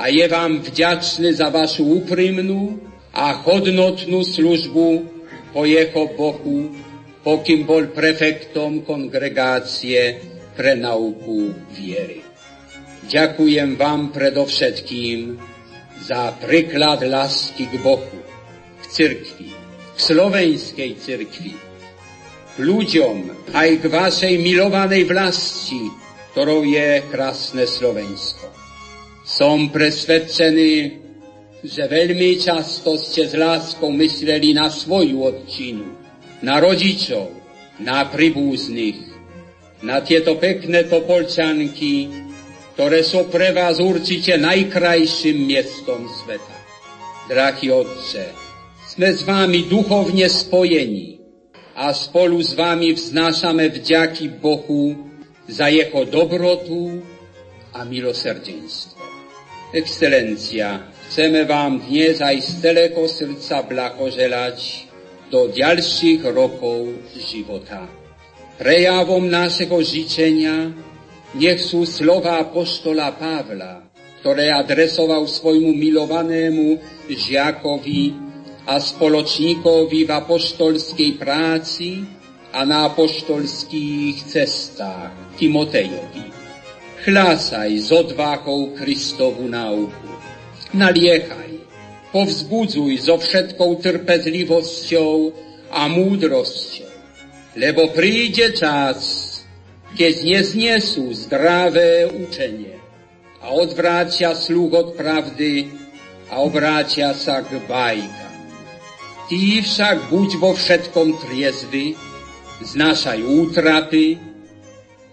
[0.00, 4.88] a je vám vďačný za vašu úprimnú a hodnotnú službu
[5.52, 6.72] po jeho boku,
[7.20, 10.24] pokým bol prefektom kongregácie
[10.56, 12.24] pre nauku viery.
[13.12, 15.36] Ďakujem vám predovšetkým
[16.00, 18.23] za príklad lásky k Bohu
[18.94, 19.50] cirkvi,
[19.94, 21.52] k slovenskej cirkvi,
[22.54, 25.90] k ľuďom, aj k vašej milovanej vlasti,
[26.30, 28.46] ktorou je krásne Slovensko.
[29.26, 31.02] Som presvedčený,
[31.66, 35.90] že veľmi často ste s láskou mysleli na svoju odčinu,
[36.46, 37.34] na rodičov,
[37.82, 39.00] na príbuzných,
[39.82, 42.06] na tieto pekné topolčanky,
[42.78, 46.58] ktoré sú pre vás určite najkrajším miestom sveta.
[47.30, 48.43] Drahý Otče,
[48.94, 51.18] sme s vámi duchovne spojení
[51.74, 55.10] a spolu s vámi vznášame vďaky Bohu
[55.50, 57.02] za jeho dobrotu
[57.74, 59.02] a milosrdenstvo.
[59.74, 64.86] Excelencia, chceme vám dnes aj z celého srdca blahoželať
[65.26, 67.90] do ďalších rokov života.
[68.62, 70.70] Prejavom našeho žičenia
[71.34, 73.90] nech sú slova apoštola Pavla,
[74.22, 76.78] ktoré adresoval svojmu milovanému
[77.10, 78.23] žiakovi
[78.64, 82.04] a spoločníkovi v apoštolskej práci
[82.52, 86.32] a na apoštolských cestách Timotejovi.
[87.04, 90.08] Chlásaj s odvahou Kristovu náuku.
[90.72, 91.52] Naliechaj,
[92.10, 95.16] povzbudzuj so všetkou trpezlivosťou
[95.74, 96.94] a múdrosťou
[97.54, 99.30] lebo príde čas,
[99.94, 102.82] keď nezniesú zdravé učenie
[103.38, 105.70] a odvrátia sluch od pravdy
[106.34, 108.23] a obrátia sa k bajkám.
[109.24, 111.96] Ty však buď vo všetkom triezvy,
[112.60, 114.20] znášaj útrapy,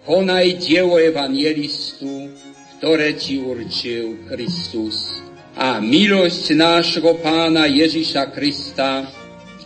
[0.04, 2.28] konaj dielo evangelistu,
[2.76, 5.24] ktoré ti určil Kristus.
[5.56, 9.08] A milosť nášho pána Ježiša Krista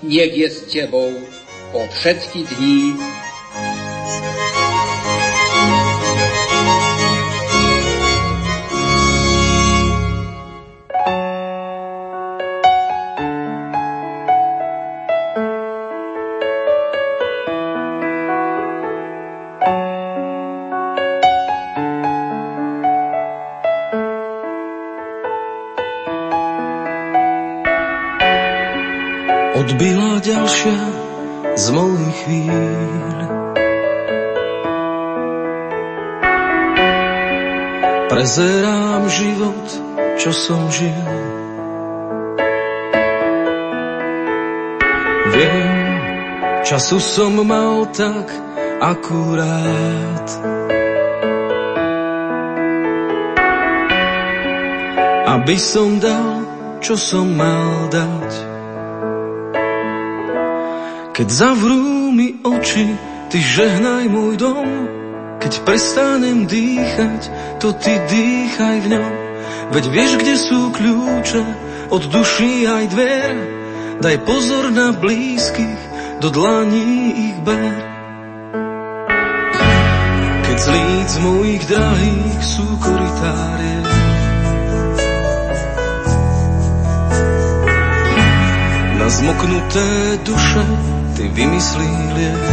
[0.06, 1.10] nech je s tebou
[1.74, 2.94] po všetky dní
[40.46, 41.10] som žil.
[45.34, 45.78] Viem,
[46.62, 48.30] času som mal tak
[48.78, 50.28] akurát.
[55.26, 56.46] Aby som dal,
[56.78, 58.32] čo som mal dať.
[61.10, 62.94] Keď zavrú mi oči,
[63.34, 64.70] ty žehnaj môj dom.
[65.42, 67.22] Keď prestanem dýchať,
[67.58, 69.25] to ty dýchaj v ňom.
[69.74, 71.44] Veď vieš, kde sú kľúče
[71.90, 73.34] od duší aj dver.
[73.96, 75.82] Daj pozor na blízkych,
[76.20, 77.74] do dlaní ich ber.
[80.46, 83.82] Keď z líc mojich drahých sú koritárie,
[89.06, 90.66] na zmoknuté duše
[91.14, 92.46] ty vymyslí liek.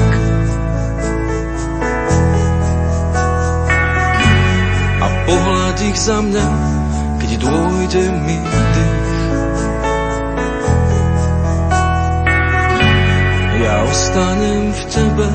[5.00, 6.48] A pohľad ich za mňa,
[7.38, 9.02] dôjde mi dých.
[13.62, 15.28] Ja ostanem v tebe,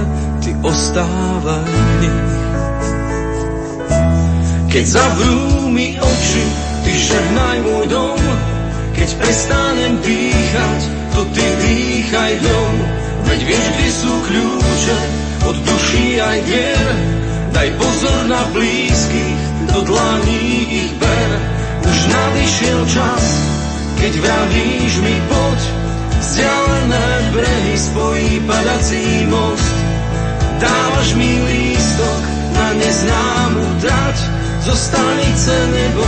[0.43, 2.35] ty ostávaj v nich.
[4.67, 6.45] Keď zavrú mi oči,
[6.85, 8.21] ty žehnaj môj dom,
[8.93, 10.79] keď prestanem dýchať,
[11.15, 12.73] to ty dýchaj dom.
[13.27, 14.97] Veď vieš, kde sú kľúče
[15.47, 16.87] od duší aj vier.
[17.55, 19.41] Daj pozor na blízkych,
[19.71, 20.43] do dlaní
[20.85, 21.56] ich ber.
[21.87, 23.23] Už nadišiel čas,
[23.99, 25.59] keď vravíš mi poď.
[26.17, 29.75] Vzdialené brehy spojí padací most.
[30.59, 32.21] Dávaš mi lístok
[32.53, 34.17] na neznámu trať.
[34.67, 36.05] Zo stanice nebo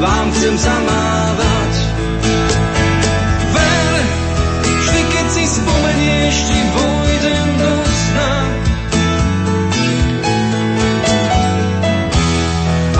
[0.00, 1.72] vám chcem zamávať.
[5.52, 8.32] spomenieš, ti vojdem do sna.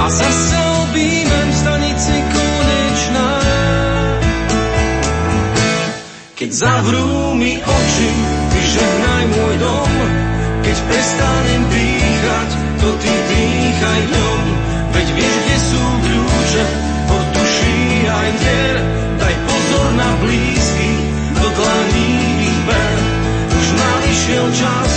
[0.03, 0.62] A zase
[6.53, 8.11] zavrú mi oči,
[8.53, 9.93] vyžehnaj môj dom.
[10.63, 14.43] Keď prestanem dýchať, to ty dýchaj ňom.
[14.93, 16.65] Veď vieš, kde sú kľúče,
[17.09, 18.77] od duší aj dier.
[19.17, 20.91] Daj pozor na blízky,
[21.41, 22.13] do dlaní
[22.69, 22.97] ber.
[23.49, 24.93] Už nadišiel čas,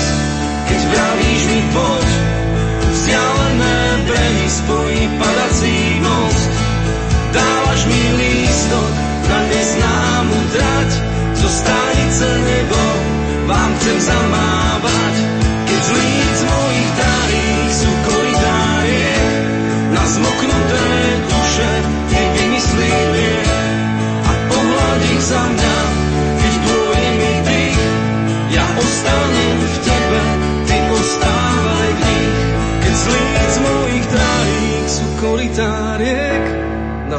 [0.68, 2.08] keď vravíš mi poď.
[2.86, 6.55] Vzdialené brehy spojí padací most.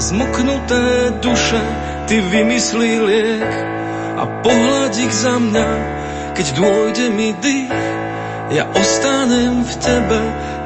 [0.07, 1.62] Zmoknuté duše
[2.07, 3.52] ty vymyslí liek
[4.16, 5.68] a pohľad ich za mňa,
[6.38, 7.74] keď dôjde mi dých.
[8.54, 10.20] Ja ostanem v tebe,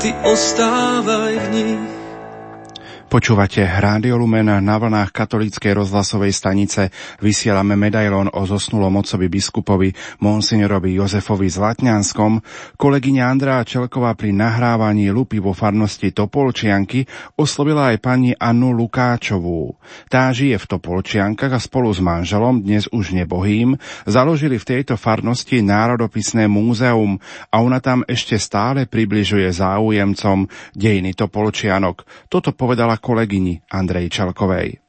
[0.05, 2.00] ty ostávaj v nich.
[3.11, 6.95] Počúvate Rádio Lumena na vlnách katolíckej rozhlasovej stanice.
[7.19, 9.91] Vysielame medailón o zosnulom otcovi biskupovi
[10.23, 12.39] monsignorovi Jozefovi Zlatňanskom.
[12.79, 17.03] Kolegyňa Andrá Čelková pri nahrávaní lupy vo farnosti Topolčianky
[17.35, 19.75] oslovila aj pani Annu Lukáčovú.
[20.07, 23.75] Tá žije v Topolčiankach a spolu s manželom, dnes už nebohým,
[24.07, 27.19] založili v tejto farnosti národopisné múzeum
[27.51, 30.47] a ona tam ešte stále približuje záujemcom
[30.79, 32.07] dejiny Topolčianok.
[32.31, 34.81] Toto povedala kolegyni Andrej Čalkovej.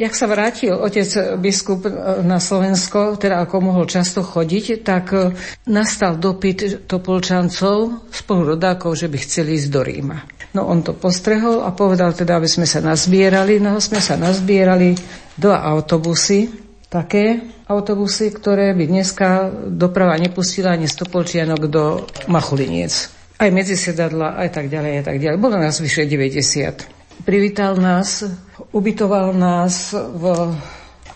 [0.00, 1.84] Jak sa vrátil otec biskup
[2.24, 5.36] na Slovensko, teda ako mohol často chodiť, tak e,
[5.68, 10.24] nastal dopyt Topolčancov, spolurodákov, že by chceli ísť do Ríma.
[10.56, 13.60] No on to postrehol a povedal teda, aby sme sa nazbierali.
[13.60, 14.96] No sme sa nazbierali
[15.36, 16.48] dva autobusy,
[16.88, 23.12] také autobusy, ktoré by dneska doprava nepustila ani z Topolčianok do Machuliniec.
[23.36, 25.36] Aj medzi sedadla, aj tak ďalej, aj tak ďalej.
[25.36, 26.99] Bolo nás vyše 90.
[27.30, 28.26] Privítal nás,
[28.74, 30.50] ubytoval nás v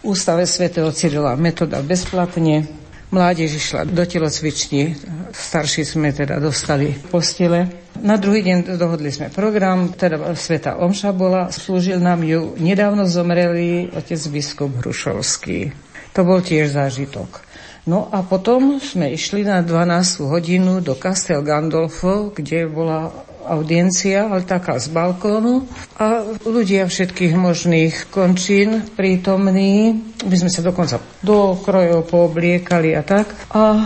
[0.07, 2.71] ústave svätého Cyrila Metoda bezplatne.
[3.11, 4.95] Mládež išla do telocvični,
[5.35, 7.91] starší sme teda dostali postele.
[7.99, 13.91] Na druhý deň dohodli sme program, teda Sveta Omša bola, slúžil nám ju nedávno zomrelý
[13.91, 15.75] otec biskup Hrušovský.
[16.15, 17.43] To bol tiež zážitok.
[17.91, 23.11] No a potom sme išli na 12 hodinu do Castel Gandolfo, kde bola
[23.47, 25.69] audiencia, ale taká z balkónu
[26.01, 30.01] a ľudia všetkých možných končín prítomní.
[30.25, 33.33] My sme sa dokonca do krojov poobliekali a tak.
[33.53, 33.85] A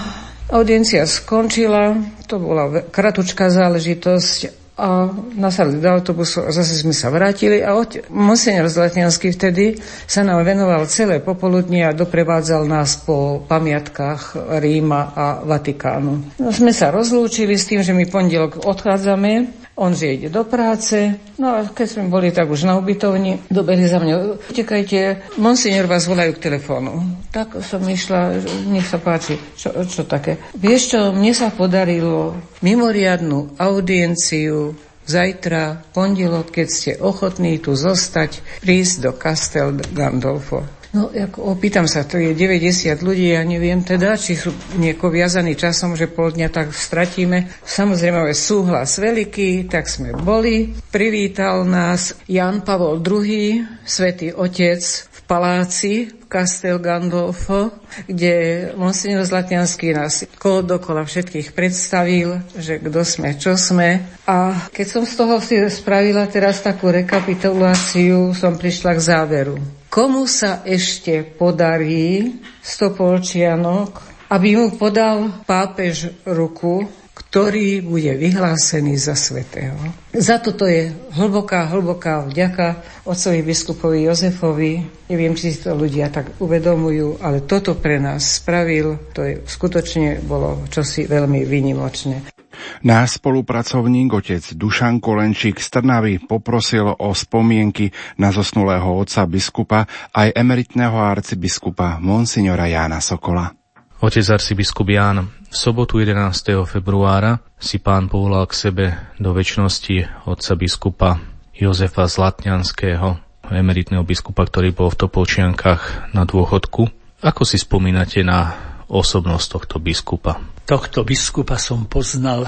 [0.55, 1.99] audiencia skončila,
[2.31, 8.07] to bola kratučká záležitosť a nasadli do autobusu a zase sme sa vrátili a ote,
[8.15, 15.27] monsignor Zlatňanský vtedy sa nám venoval celé popoludnie a doprevádzal nás po pamiatkách Ríma a
[15.43, 16.39] Vatikánu.
[16.39, 21.55] No, sme sa rozlúčili s tým, že my pondelok odchádzame on ide do práce, no
[21.55, 24.15] a keď sme boli tak už na ubytovni, dobehli za mňa,
[24.51, 27.07] utekajte, monsignor vás volajú k telefónu.
[27.31, 30.43] Tak som išla, nech sa páči, čo, čo také.
[30.59, 34.75] Vieš čo, mne sa podarilo mimoriadnú audienciu
[35.09, 40.78] zajtra, pondelok, keď ste ochotní tu zostať, prísť do Castel Gandolfo.
[40.89, 45.53] No, ako, opýtam sa, to je 90 ľudí, ja neviem teda, či sú nieko viazaní
[45.53, 47.45] časom, že pol dňa tak stratíme.
[47.61, 50.73] Samozrejme, súhlas veľký, tak sme boli.
[50.89, 54.81] Privítal nás Jan Pavol II, svätý Otec
[55.13, 57.69] v paláci v Castel Gandolfo,
[58.09, 64.09] kde monsignor Zlatňanský nás dokola všetkých predstavil, že kto sme, čo sme.
[64.25, 70.29] A keď som z toho si spravila teraz takú rekapituláciu, som prišla k záveru komu
[70.29, 73.91] sa ešte podarí Stopolčianok,
[74.29, 76.85] aby mu podal pápež ruku,
[77.19, 79.75] ktorý bude vyhlásený za svetého.
[80.15, 84.73] Za toto je hlboká, hlboká vďaka otcovi biskupovi Jozefovi.
[85.11, 89.13] Neviem, či si to ľudia tak uvedomujú, ale toto pre nás spravil.
[89.19, 92.38] To je skutočne bolo čosi veľmi výnimočné.
[92.85, 97.91] Náš spolupracovník otec Dušan Kolenčík z Trnavy poprosil o spomienky
[98.21, 103.51] na zosnulého otca biskupa aj emeritného arcibiskupa Monsignora Jána Sokola.
[103.99, 106.55] Otec arcibiskup Ján, v sobotu 11.
[106.71, 108.85] februára si pán povolal k sebe
[109.19, 111.11] do väčšnosti otca biskupa
[111.59, 113.19] Jozefa Zlatňanského,
[113.51, 116.87] emeritného biskupa, ktorý bol v Topolčiankách na dôchodku.
[117.27, 118.55] Ako si spomínate na
[118.87, 120.39] osobnosť tohto biskupa?
[120.69, 122.45] Tohto biskupa som poznal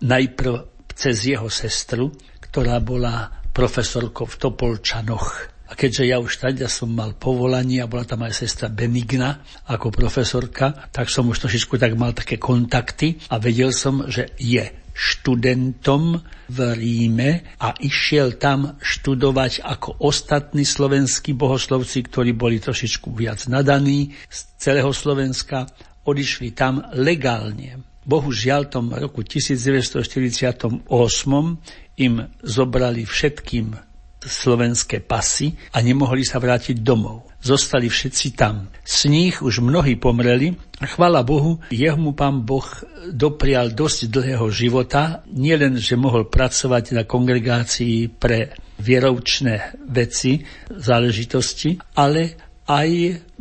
[0.00, 2.08] najprv cez jeho sestru,
[2.40, 5.52] ktorá bola profesorkou v Topolčanoch.
[5.68, 9.92] A keďže ja už teda som mal povolanie a bola tam aj sestra Benigna ako
[9.92, 16.24] profesorka, tak som už trošičku tak mal také kontakty a vedel som, že je študentom
[16.48, 24.16] v Ríme a išiel tam študovať ako ostatní slovenskí bohoslovci, ktorí boli trošičku viac nadaní
[24.32, 25.68] z celého Slovenska
[26.04, 27.82] odišli tam legálne.
[28.02, 30.82] Bohužiaľ, tom roku 1948
[32.02, 33.92] im zobrali všetkým
[34.22, 37.26] slovenské pasy a nemohli sa vrátiť domov.
[37.42, 38.70] Zostali všetci tam.
[38.86, 42.66] Z nich už mnohí pomreli a chvala Bohu, jemu pán Boh
[43.10, 52.38] doprial dosť dlhého života, nielen, že mohol pracovať na kongregácii pre vieroučné veci, záležitosti, ale
[52.70, 52.90] aj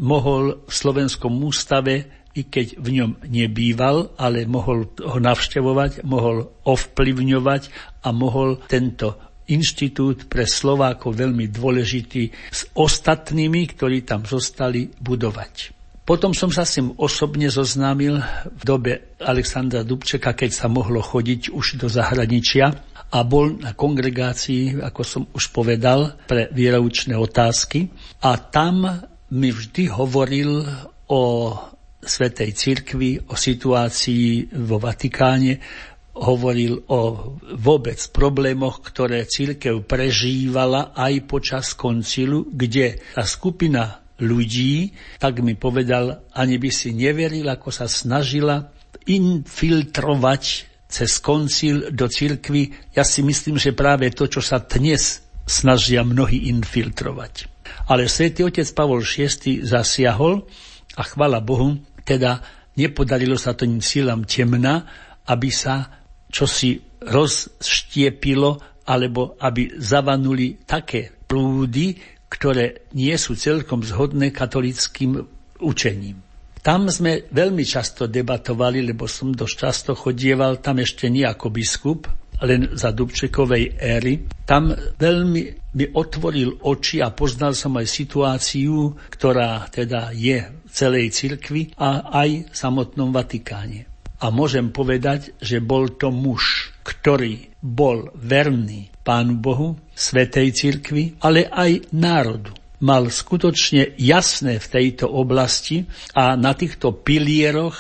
[0.01, 7.61] mohol v Slovenskom ústave i keď v ňom nebýval, ale mohol ho navštevovať, mohol ovplyvňovať
[8.05, 15.81] a mohol tento inštitút pre Slovákov veľmi dôležitý s ostatnými, ktorí tam zostali budovať.
[16.01, 18.17] Potom som sa s tým osobne zoznámil
[18.47, 22.73] v dobe Alexandra Dubčeka, keď sa mohlo chodiť už do zahraničia
[23.11, 27.91] a bol na kongregácii, ako som už povedal, pre vieroučné otázky.
[28.23, 28.87] A tam
[29.31, 30.63] mi vždy hovoril
[31.11, 31.21] o
[32.01, 35.61] Svetej cirkvi, o situácii vo Vatikáne,
[36.11, 45.41] hovoril o vôbec problémoch, ktoré církev prežívala aj počas koncilu, kde tá skupina ľudí, tak
[45.41, 48.69] mi povedal, ani by si neveril, ako sa snažila
[49.07, 50.43] infiltrovať
[50.91, 52.93] cez koncil do cirkvy.
[52.93, 57.49] Ja si myslím, že práve to, čo sa dnes snažia mnohí infiltrovať.
[57.89, 60.45] Ale svätý otec Pavol VI zasiahol
[60.99, 62.41] a chvala Bohu, teda
[62.77, 64.85] nepodarilo sa to sílam temna,
[65.27, 71.95] aby sa čosi rozštiepilo alebo aby zavanuli také prúdy,
[72.31, 75.19] ktoré nie sú celkom zhodné katolickým
[75.61, 76.17] učením.
[76.61, 82.05] Tam sme veľmi často debatovali, lebo som dosť často chodieval tam ešte nie ako biskup,
[82.41, 84.25] len za Dubčekovej éry.
[84.45, 91.15] Tam veľmi mi otvoril oči a poznal som aj situáciu, ktorá teda je v celej
[91.15, 93.87] cirkvi a aj v samotnom Vatikáne.
[94.21, 101.49] A môžem povedať, že bol to muž, ktorý bol verný Pánu Bohu, Svetej cirkvi, ale
[101.49, 102.53] aj národu.
[102.81, 105.85] Mal skutočne jasné v tejto oblasti
[106.17, 107.77] a na týchto pilieroch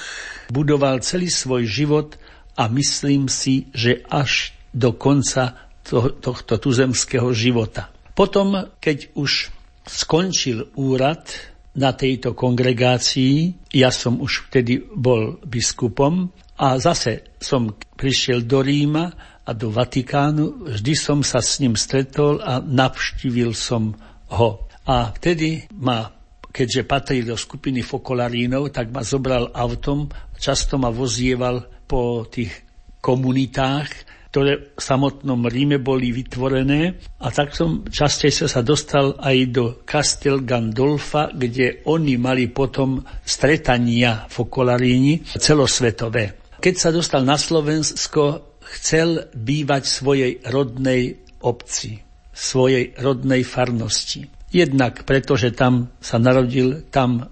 [0.53, 2.20] budoval celý svoj život
[2.61, 7.89] a myslím si, že až do konca to, tohto tuzemského života.
[8.13, 9.49] Potom, keď už
[9.89, 11.25] skončil úrad
[11.73, 16.29] na tejto kongregácii, ja som už vtedy bol biskupom
[16.61, 19.09] a zase som prišiel do Ríma
[19.41, 20.69] a do Vatikánu.
[20.69, 23.97] Vždy som sa s ním stretol a navštívil som
[24.37, 24.69] ho.
[24.85, 26.13] A vtedy ma,
[26.53, 32.55] keďže patrí do skupiny fokolarínov, tak ma zobral autom, často ma vozieval po tých
[33.03, 33.91] komunitách,
[34.31, 40.39] ktoré v samotnom Ríme boli vytvorené a tak som častejšie sa dostal aj do Castel
[40.47, 46.55] Gandolfa, kde oni mali potom stretania fokolaríni celosvetové.
[46.63, 51.03] Keď sa dostal na Slovensko, chcel bývať v svojej rodnej
[51.43, 51.99] obci,
[52.31, 54.31] svojej rodnej farnosti.
[54.51, 57.27] Jednak preto, že tam sa narodil, tam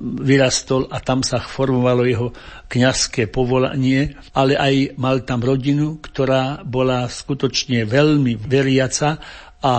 [0.00, 2.28] vyrastol a tam sa formovalo jeho
[2.66, 9.20] kňazské povolanie, ale aj mal tam rodinu, ktorá bola skutočne veľmi veriaca
[9.62, 9.74] a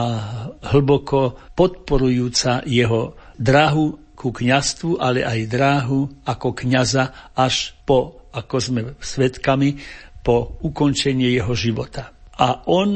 [0.72, 8.82] hlboko podporujúca jeho dráhu ku kňastvu, ale aj dráhu ako kňaza až po, ako sme
[9.04, 9.76] svetkami,
[10.24, 12.16] po ukončení jeho života.
[12.40, 12.96] A on,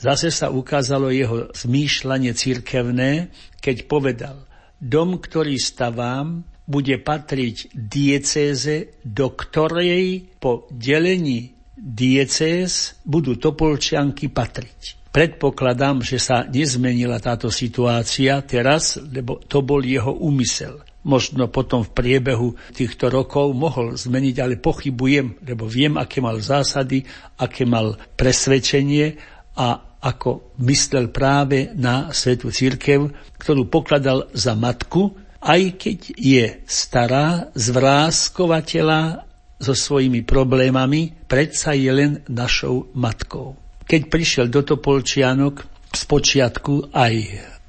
[0.00, 3.28] zase sa ukázalo jeho zmýšľanie cirkevné,
[3.60, 4.48] keď povedal,
[4.80, 15.12] dom, ktorý stavám, bude patriť diecéze, do ktorej po delení diecéz budú Topolčianky patriť.
[15.12, 21.94] Predpokladám, že sa nezmenila táto situácia teraz, lebo to bol jeho úmysel možno potom v
[21.94, 27.04] priebehu týchto rokov mohol zmeniť, ale pochybujem, lebo viem, aké mal zásady,
[27.36, 29.20] aké mal presvedčenie
[29.54, 33.08] a ako myslel práve na svetu církev,
[33.40, 39.24] ktorú pokladal za matku, aj keď je stará, zvráskovateľa
[39.56, 43.56] so svojimi problémami, predsa je len našou matkou.
[43.84, 47.14] Keď prišiel do Topolčianok, spočiatku aj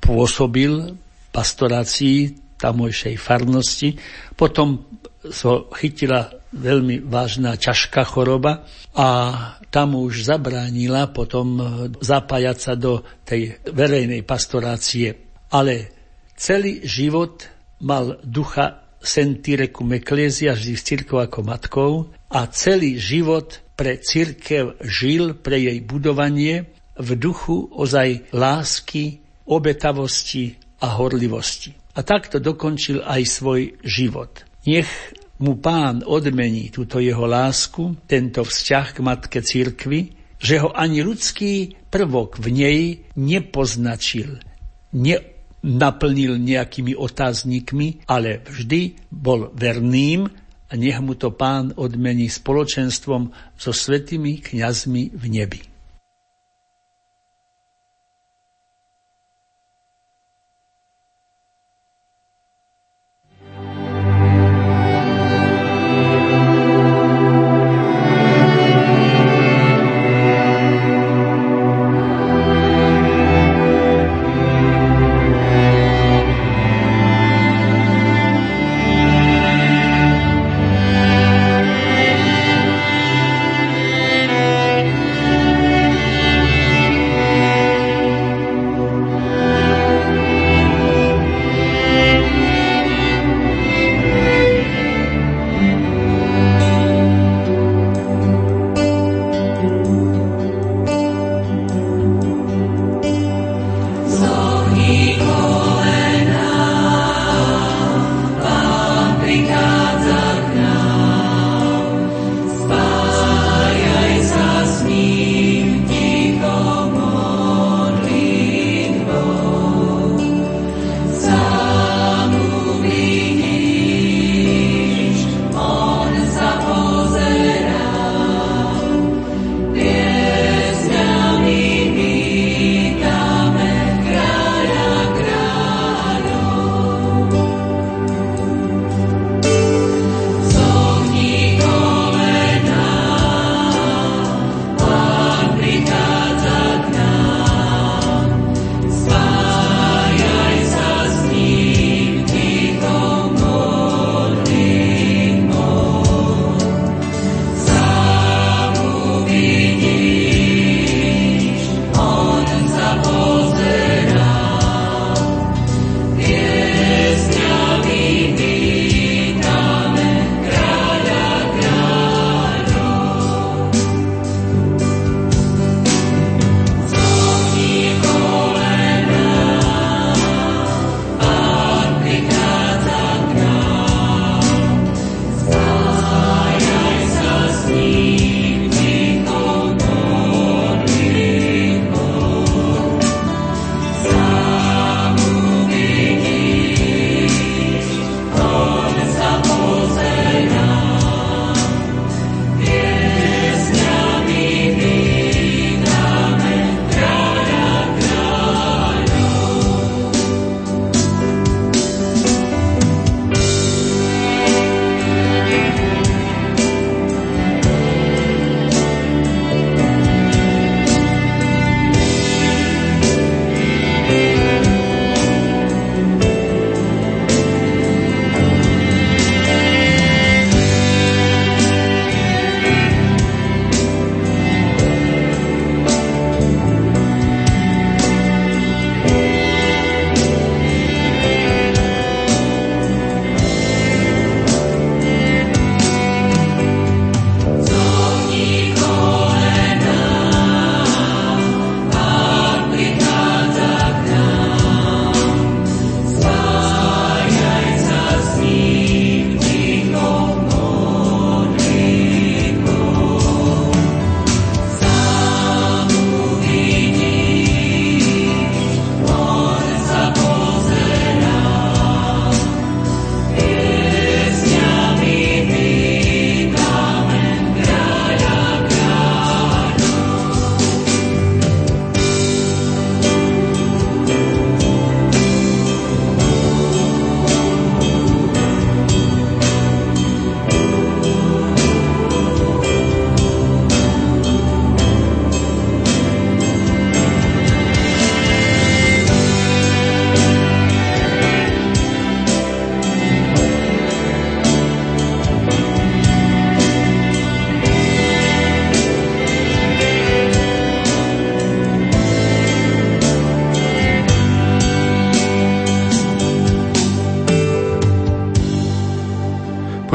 [0.02, 0.96] pôsobil
[1.32, 4.00] pastorácii tamojšej farnosti.
[4.34, 4.88] Potom
[5.32, 8.64] so chytila veľmi vážna ťažká choroba
[8.96, 9.08] a
[9.70, 11.60] tam už zabránila potom
[12.00, 15.36] zapájať sa do tej verejnej pastorácie.
[15.52, 15.92] Ale
[16.40, 17.48] celý život
[17.84, 21.92] mal ducha sentire cum ecclesia, vždy s církou ako matkou
[22.32, 30.96] a celý život pre církev žil, pre jej budovanie v duchu ozaj lásky, obetavosti a
[30.96, 31.76] horlivosti.
[31.96, 34.44] A takto dokončil aj svoj život.
[34.66, 34.90] Nech
[35.38, 41.86] mu pán odmení túto jeho lásku, tento vzťah k matke církvy, že ho ani ľudský
[41.94, 42.80] prvok v nej
[43.16, 44.42] nepoznačil,
[44.92, 50.28] nenaplnil nejakými otáznikmi, ale vždy bol verným
[50.66, 55.75] a nech mu to pán odmení spoločenstvom so svetými kňazmi v nebi.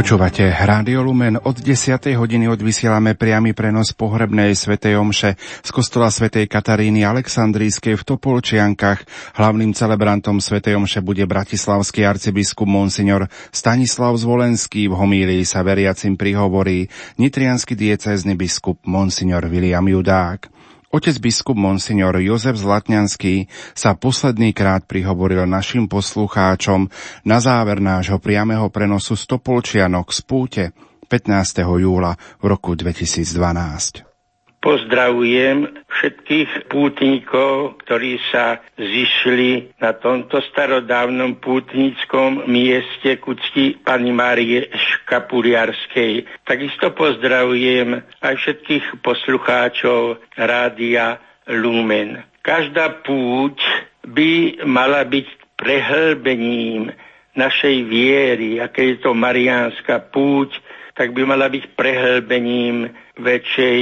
[0.00, 1.36] Počúvate Rádio Lumen.
[1.36, 2.16] Od 10.
[2.16, 9.04] hodiny odvysielame priamy prenos pohrebnej svätej Omše z kostola svätej Kataríny Aleksandrískej v Topolčiankach.
[9.36, 14.88] Hlavným celebrantom svätej Omše bude bratislavský arcibiskup Monsignor Stanislav Zvolenský.
[14.88, 16.88] V homílii sa veriacim prihovorí
[17.20, 20.59] nitrianský diecézny biskup Monsignor William Judák.
[20.90, 23.46] Otec biskup Monsignor Jozef Zlatňanský
[23.78, 26.90] sa posledný krát prihovoril našim poslucháčom
[27.22, 30.64] na záver nášho priamého prenosu Stopolčianok z Púte
[31.06, 31.62] 15.
[31.62, 34.09] júla v roku 2012.
[34.60, 43.32] Pozdravujem všetkých pútnikov, ktorí sa zišli na tomto starodávnom pútnickom mieste ku
[43.80, 46.44] pani Márie Škapuliarskej.
[46.44, 51.16] Takisto pozdravujem aj všetkých poslucháčov Rádia
[51.48, 52.20] Lumen.
[52.44, 53.64] Každá púť
[54.04, 56.92] by mala byť prehlbením
[57.32, 60.52] našej viery, aké je to mariánska púť,
[60.92, 63.80] tak by mala byť prehlbením väčšej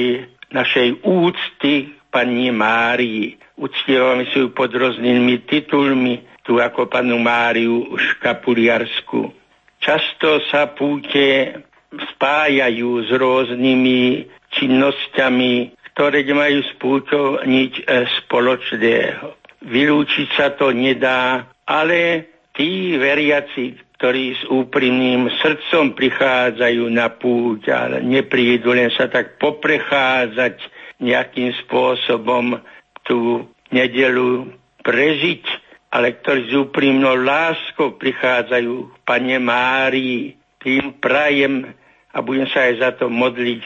[0.53, 3.36] našej úcty pani Márii.
[3.59, 9.34] Uctievame si ju pod rôznymi titulmi, tu ako panu Máriu Škapuliarsku.
[9.78, 11.55] Často sa púte
[11.92, 15.53] spájajú s rôznymi činnosťami,
[15.92, 19.34] ktoré nemajú s púťou nič e, spoločného.
[19.66, 22.24] Vylúčiť sa to nedá, ale
[22.55, 30.62] tí veriaci, ktorí s úprimným srdcom prichádzajú na púť, ale neprídu len sa tak poprechádzať
[31.03, 32.62] nejakým spôsobom
[33.03, 33.42] tú
[33.74, 34.55] nedelu
[34.86, 35.42] prežiť,
[35.90, 41.66] ale ktorí s úprimnou láskou prichádzajú k Pane Márii, tým prajem
[42.14, 43.62] a budem sa aj za to modliť,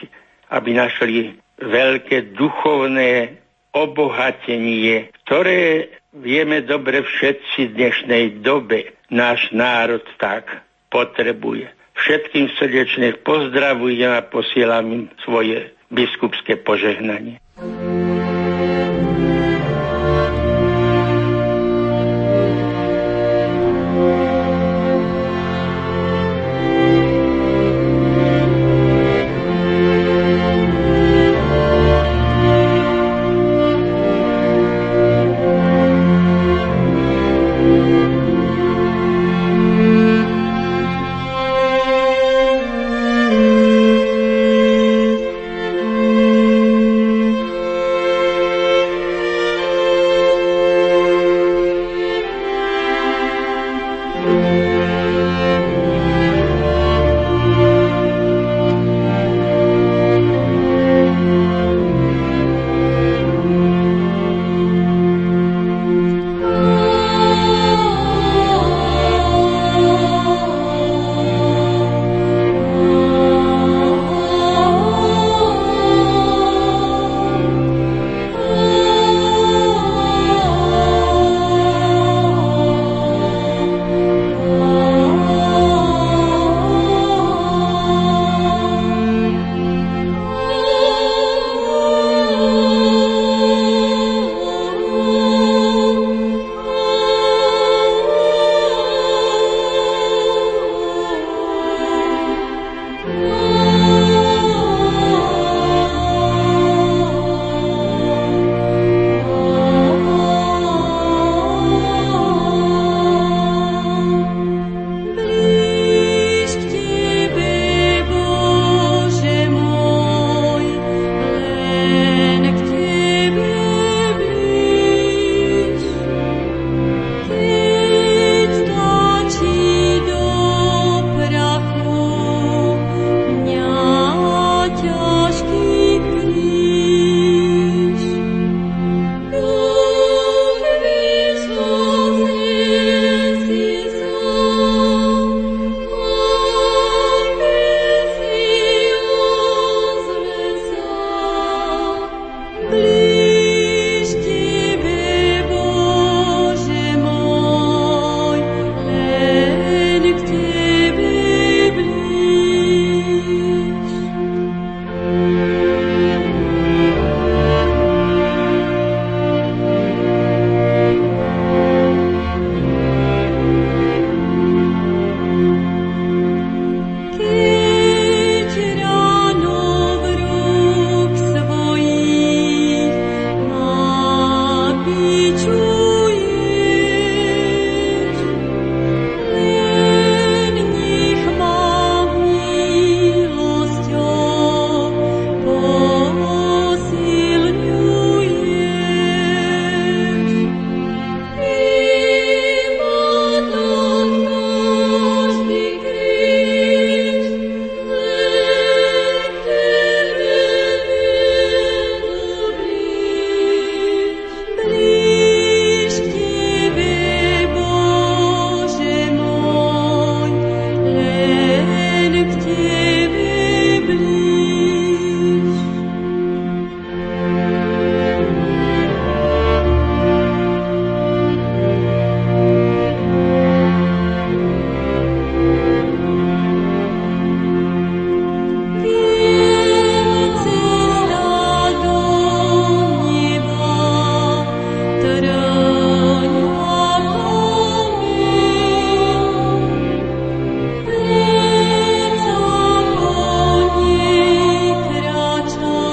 [0.49, 3.37] aby našli veľké duchovné
[3.69, 10.45] obohatenie, ktoré vieme dobre všetci v dnešnej dobe, náš národ tak
[10.93, 11.73] potrebuje.
[11.93, 17.37] Všetkým srdečne pozdravujem a posielam im svoje biskupské požehnanie.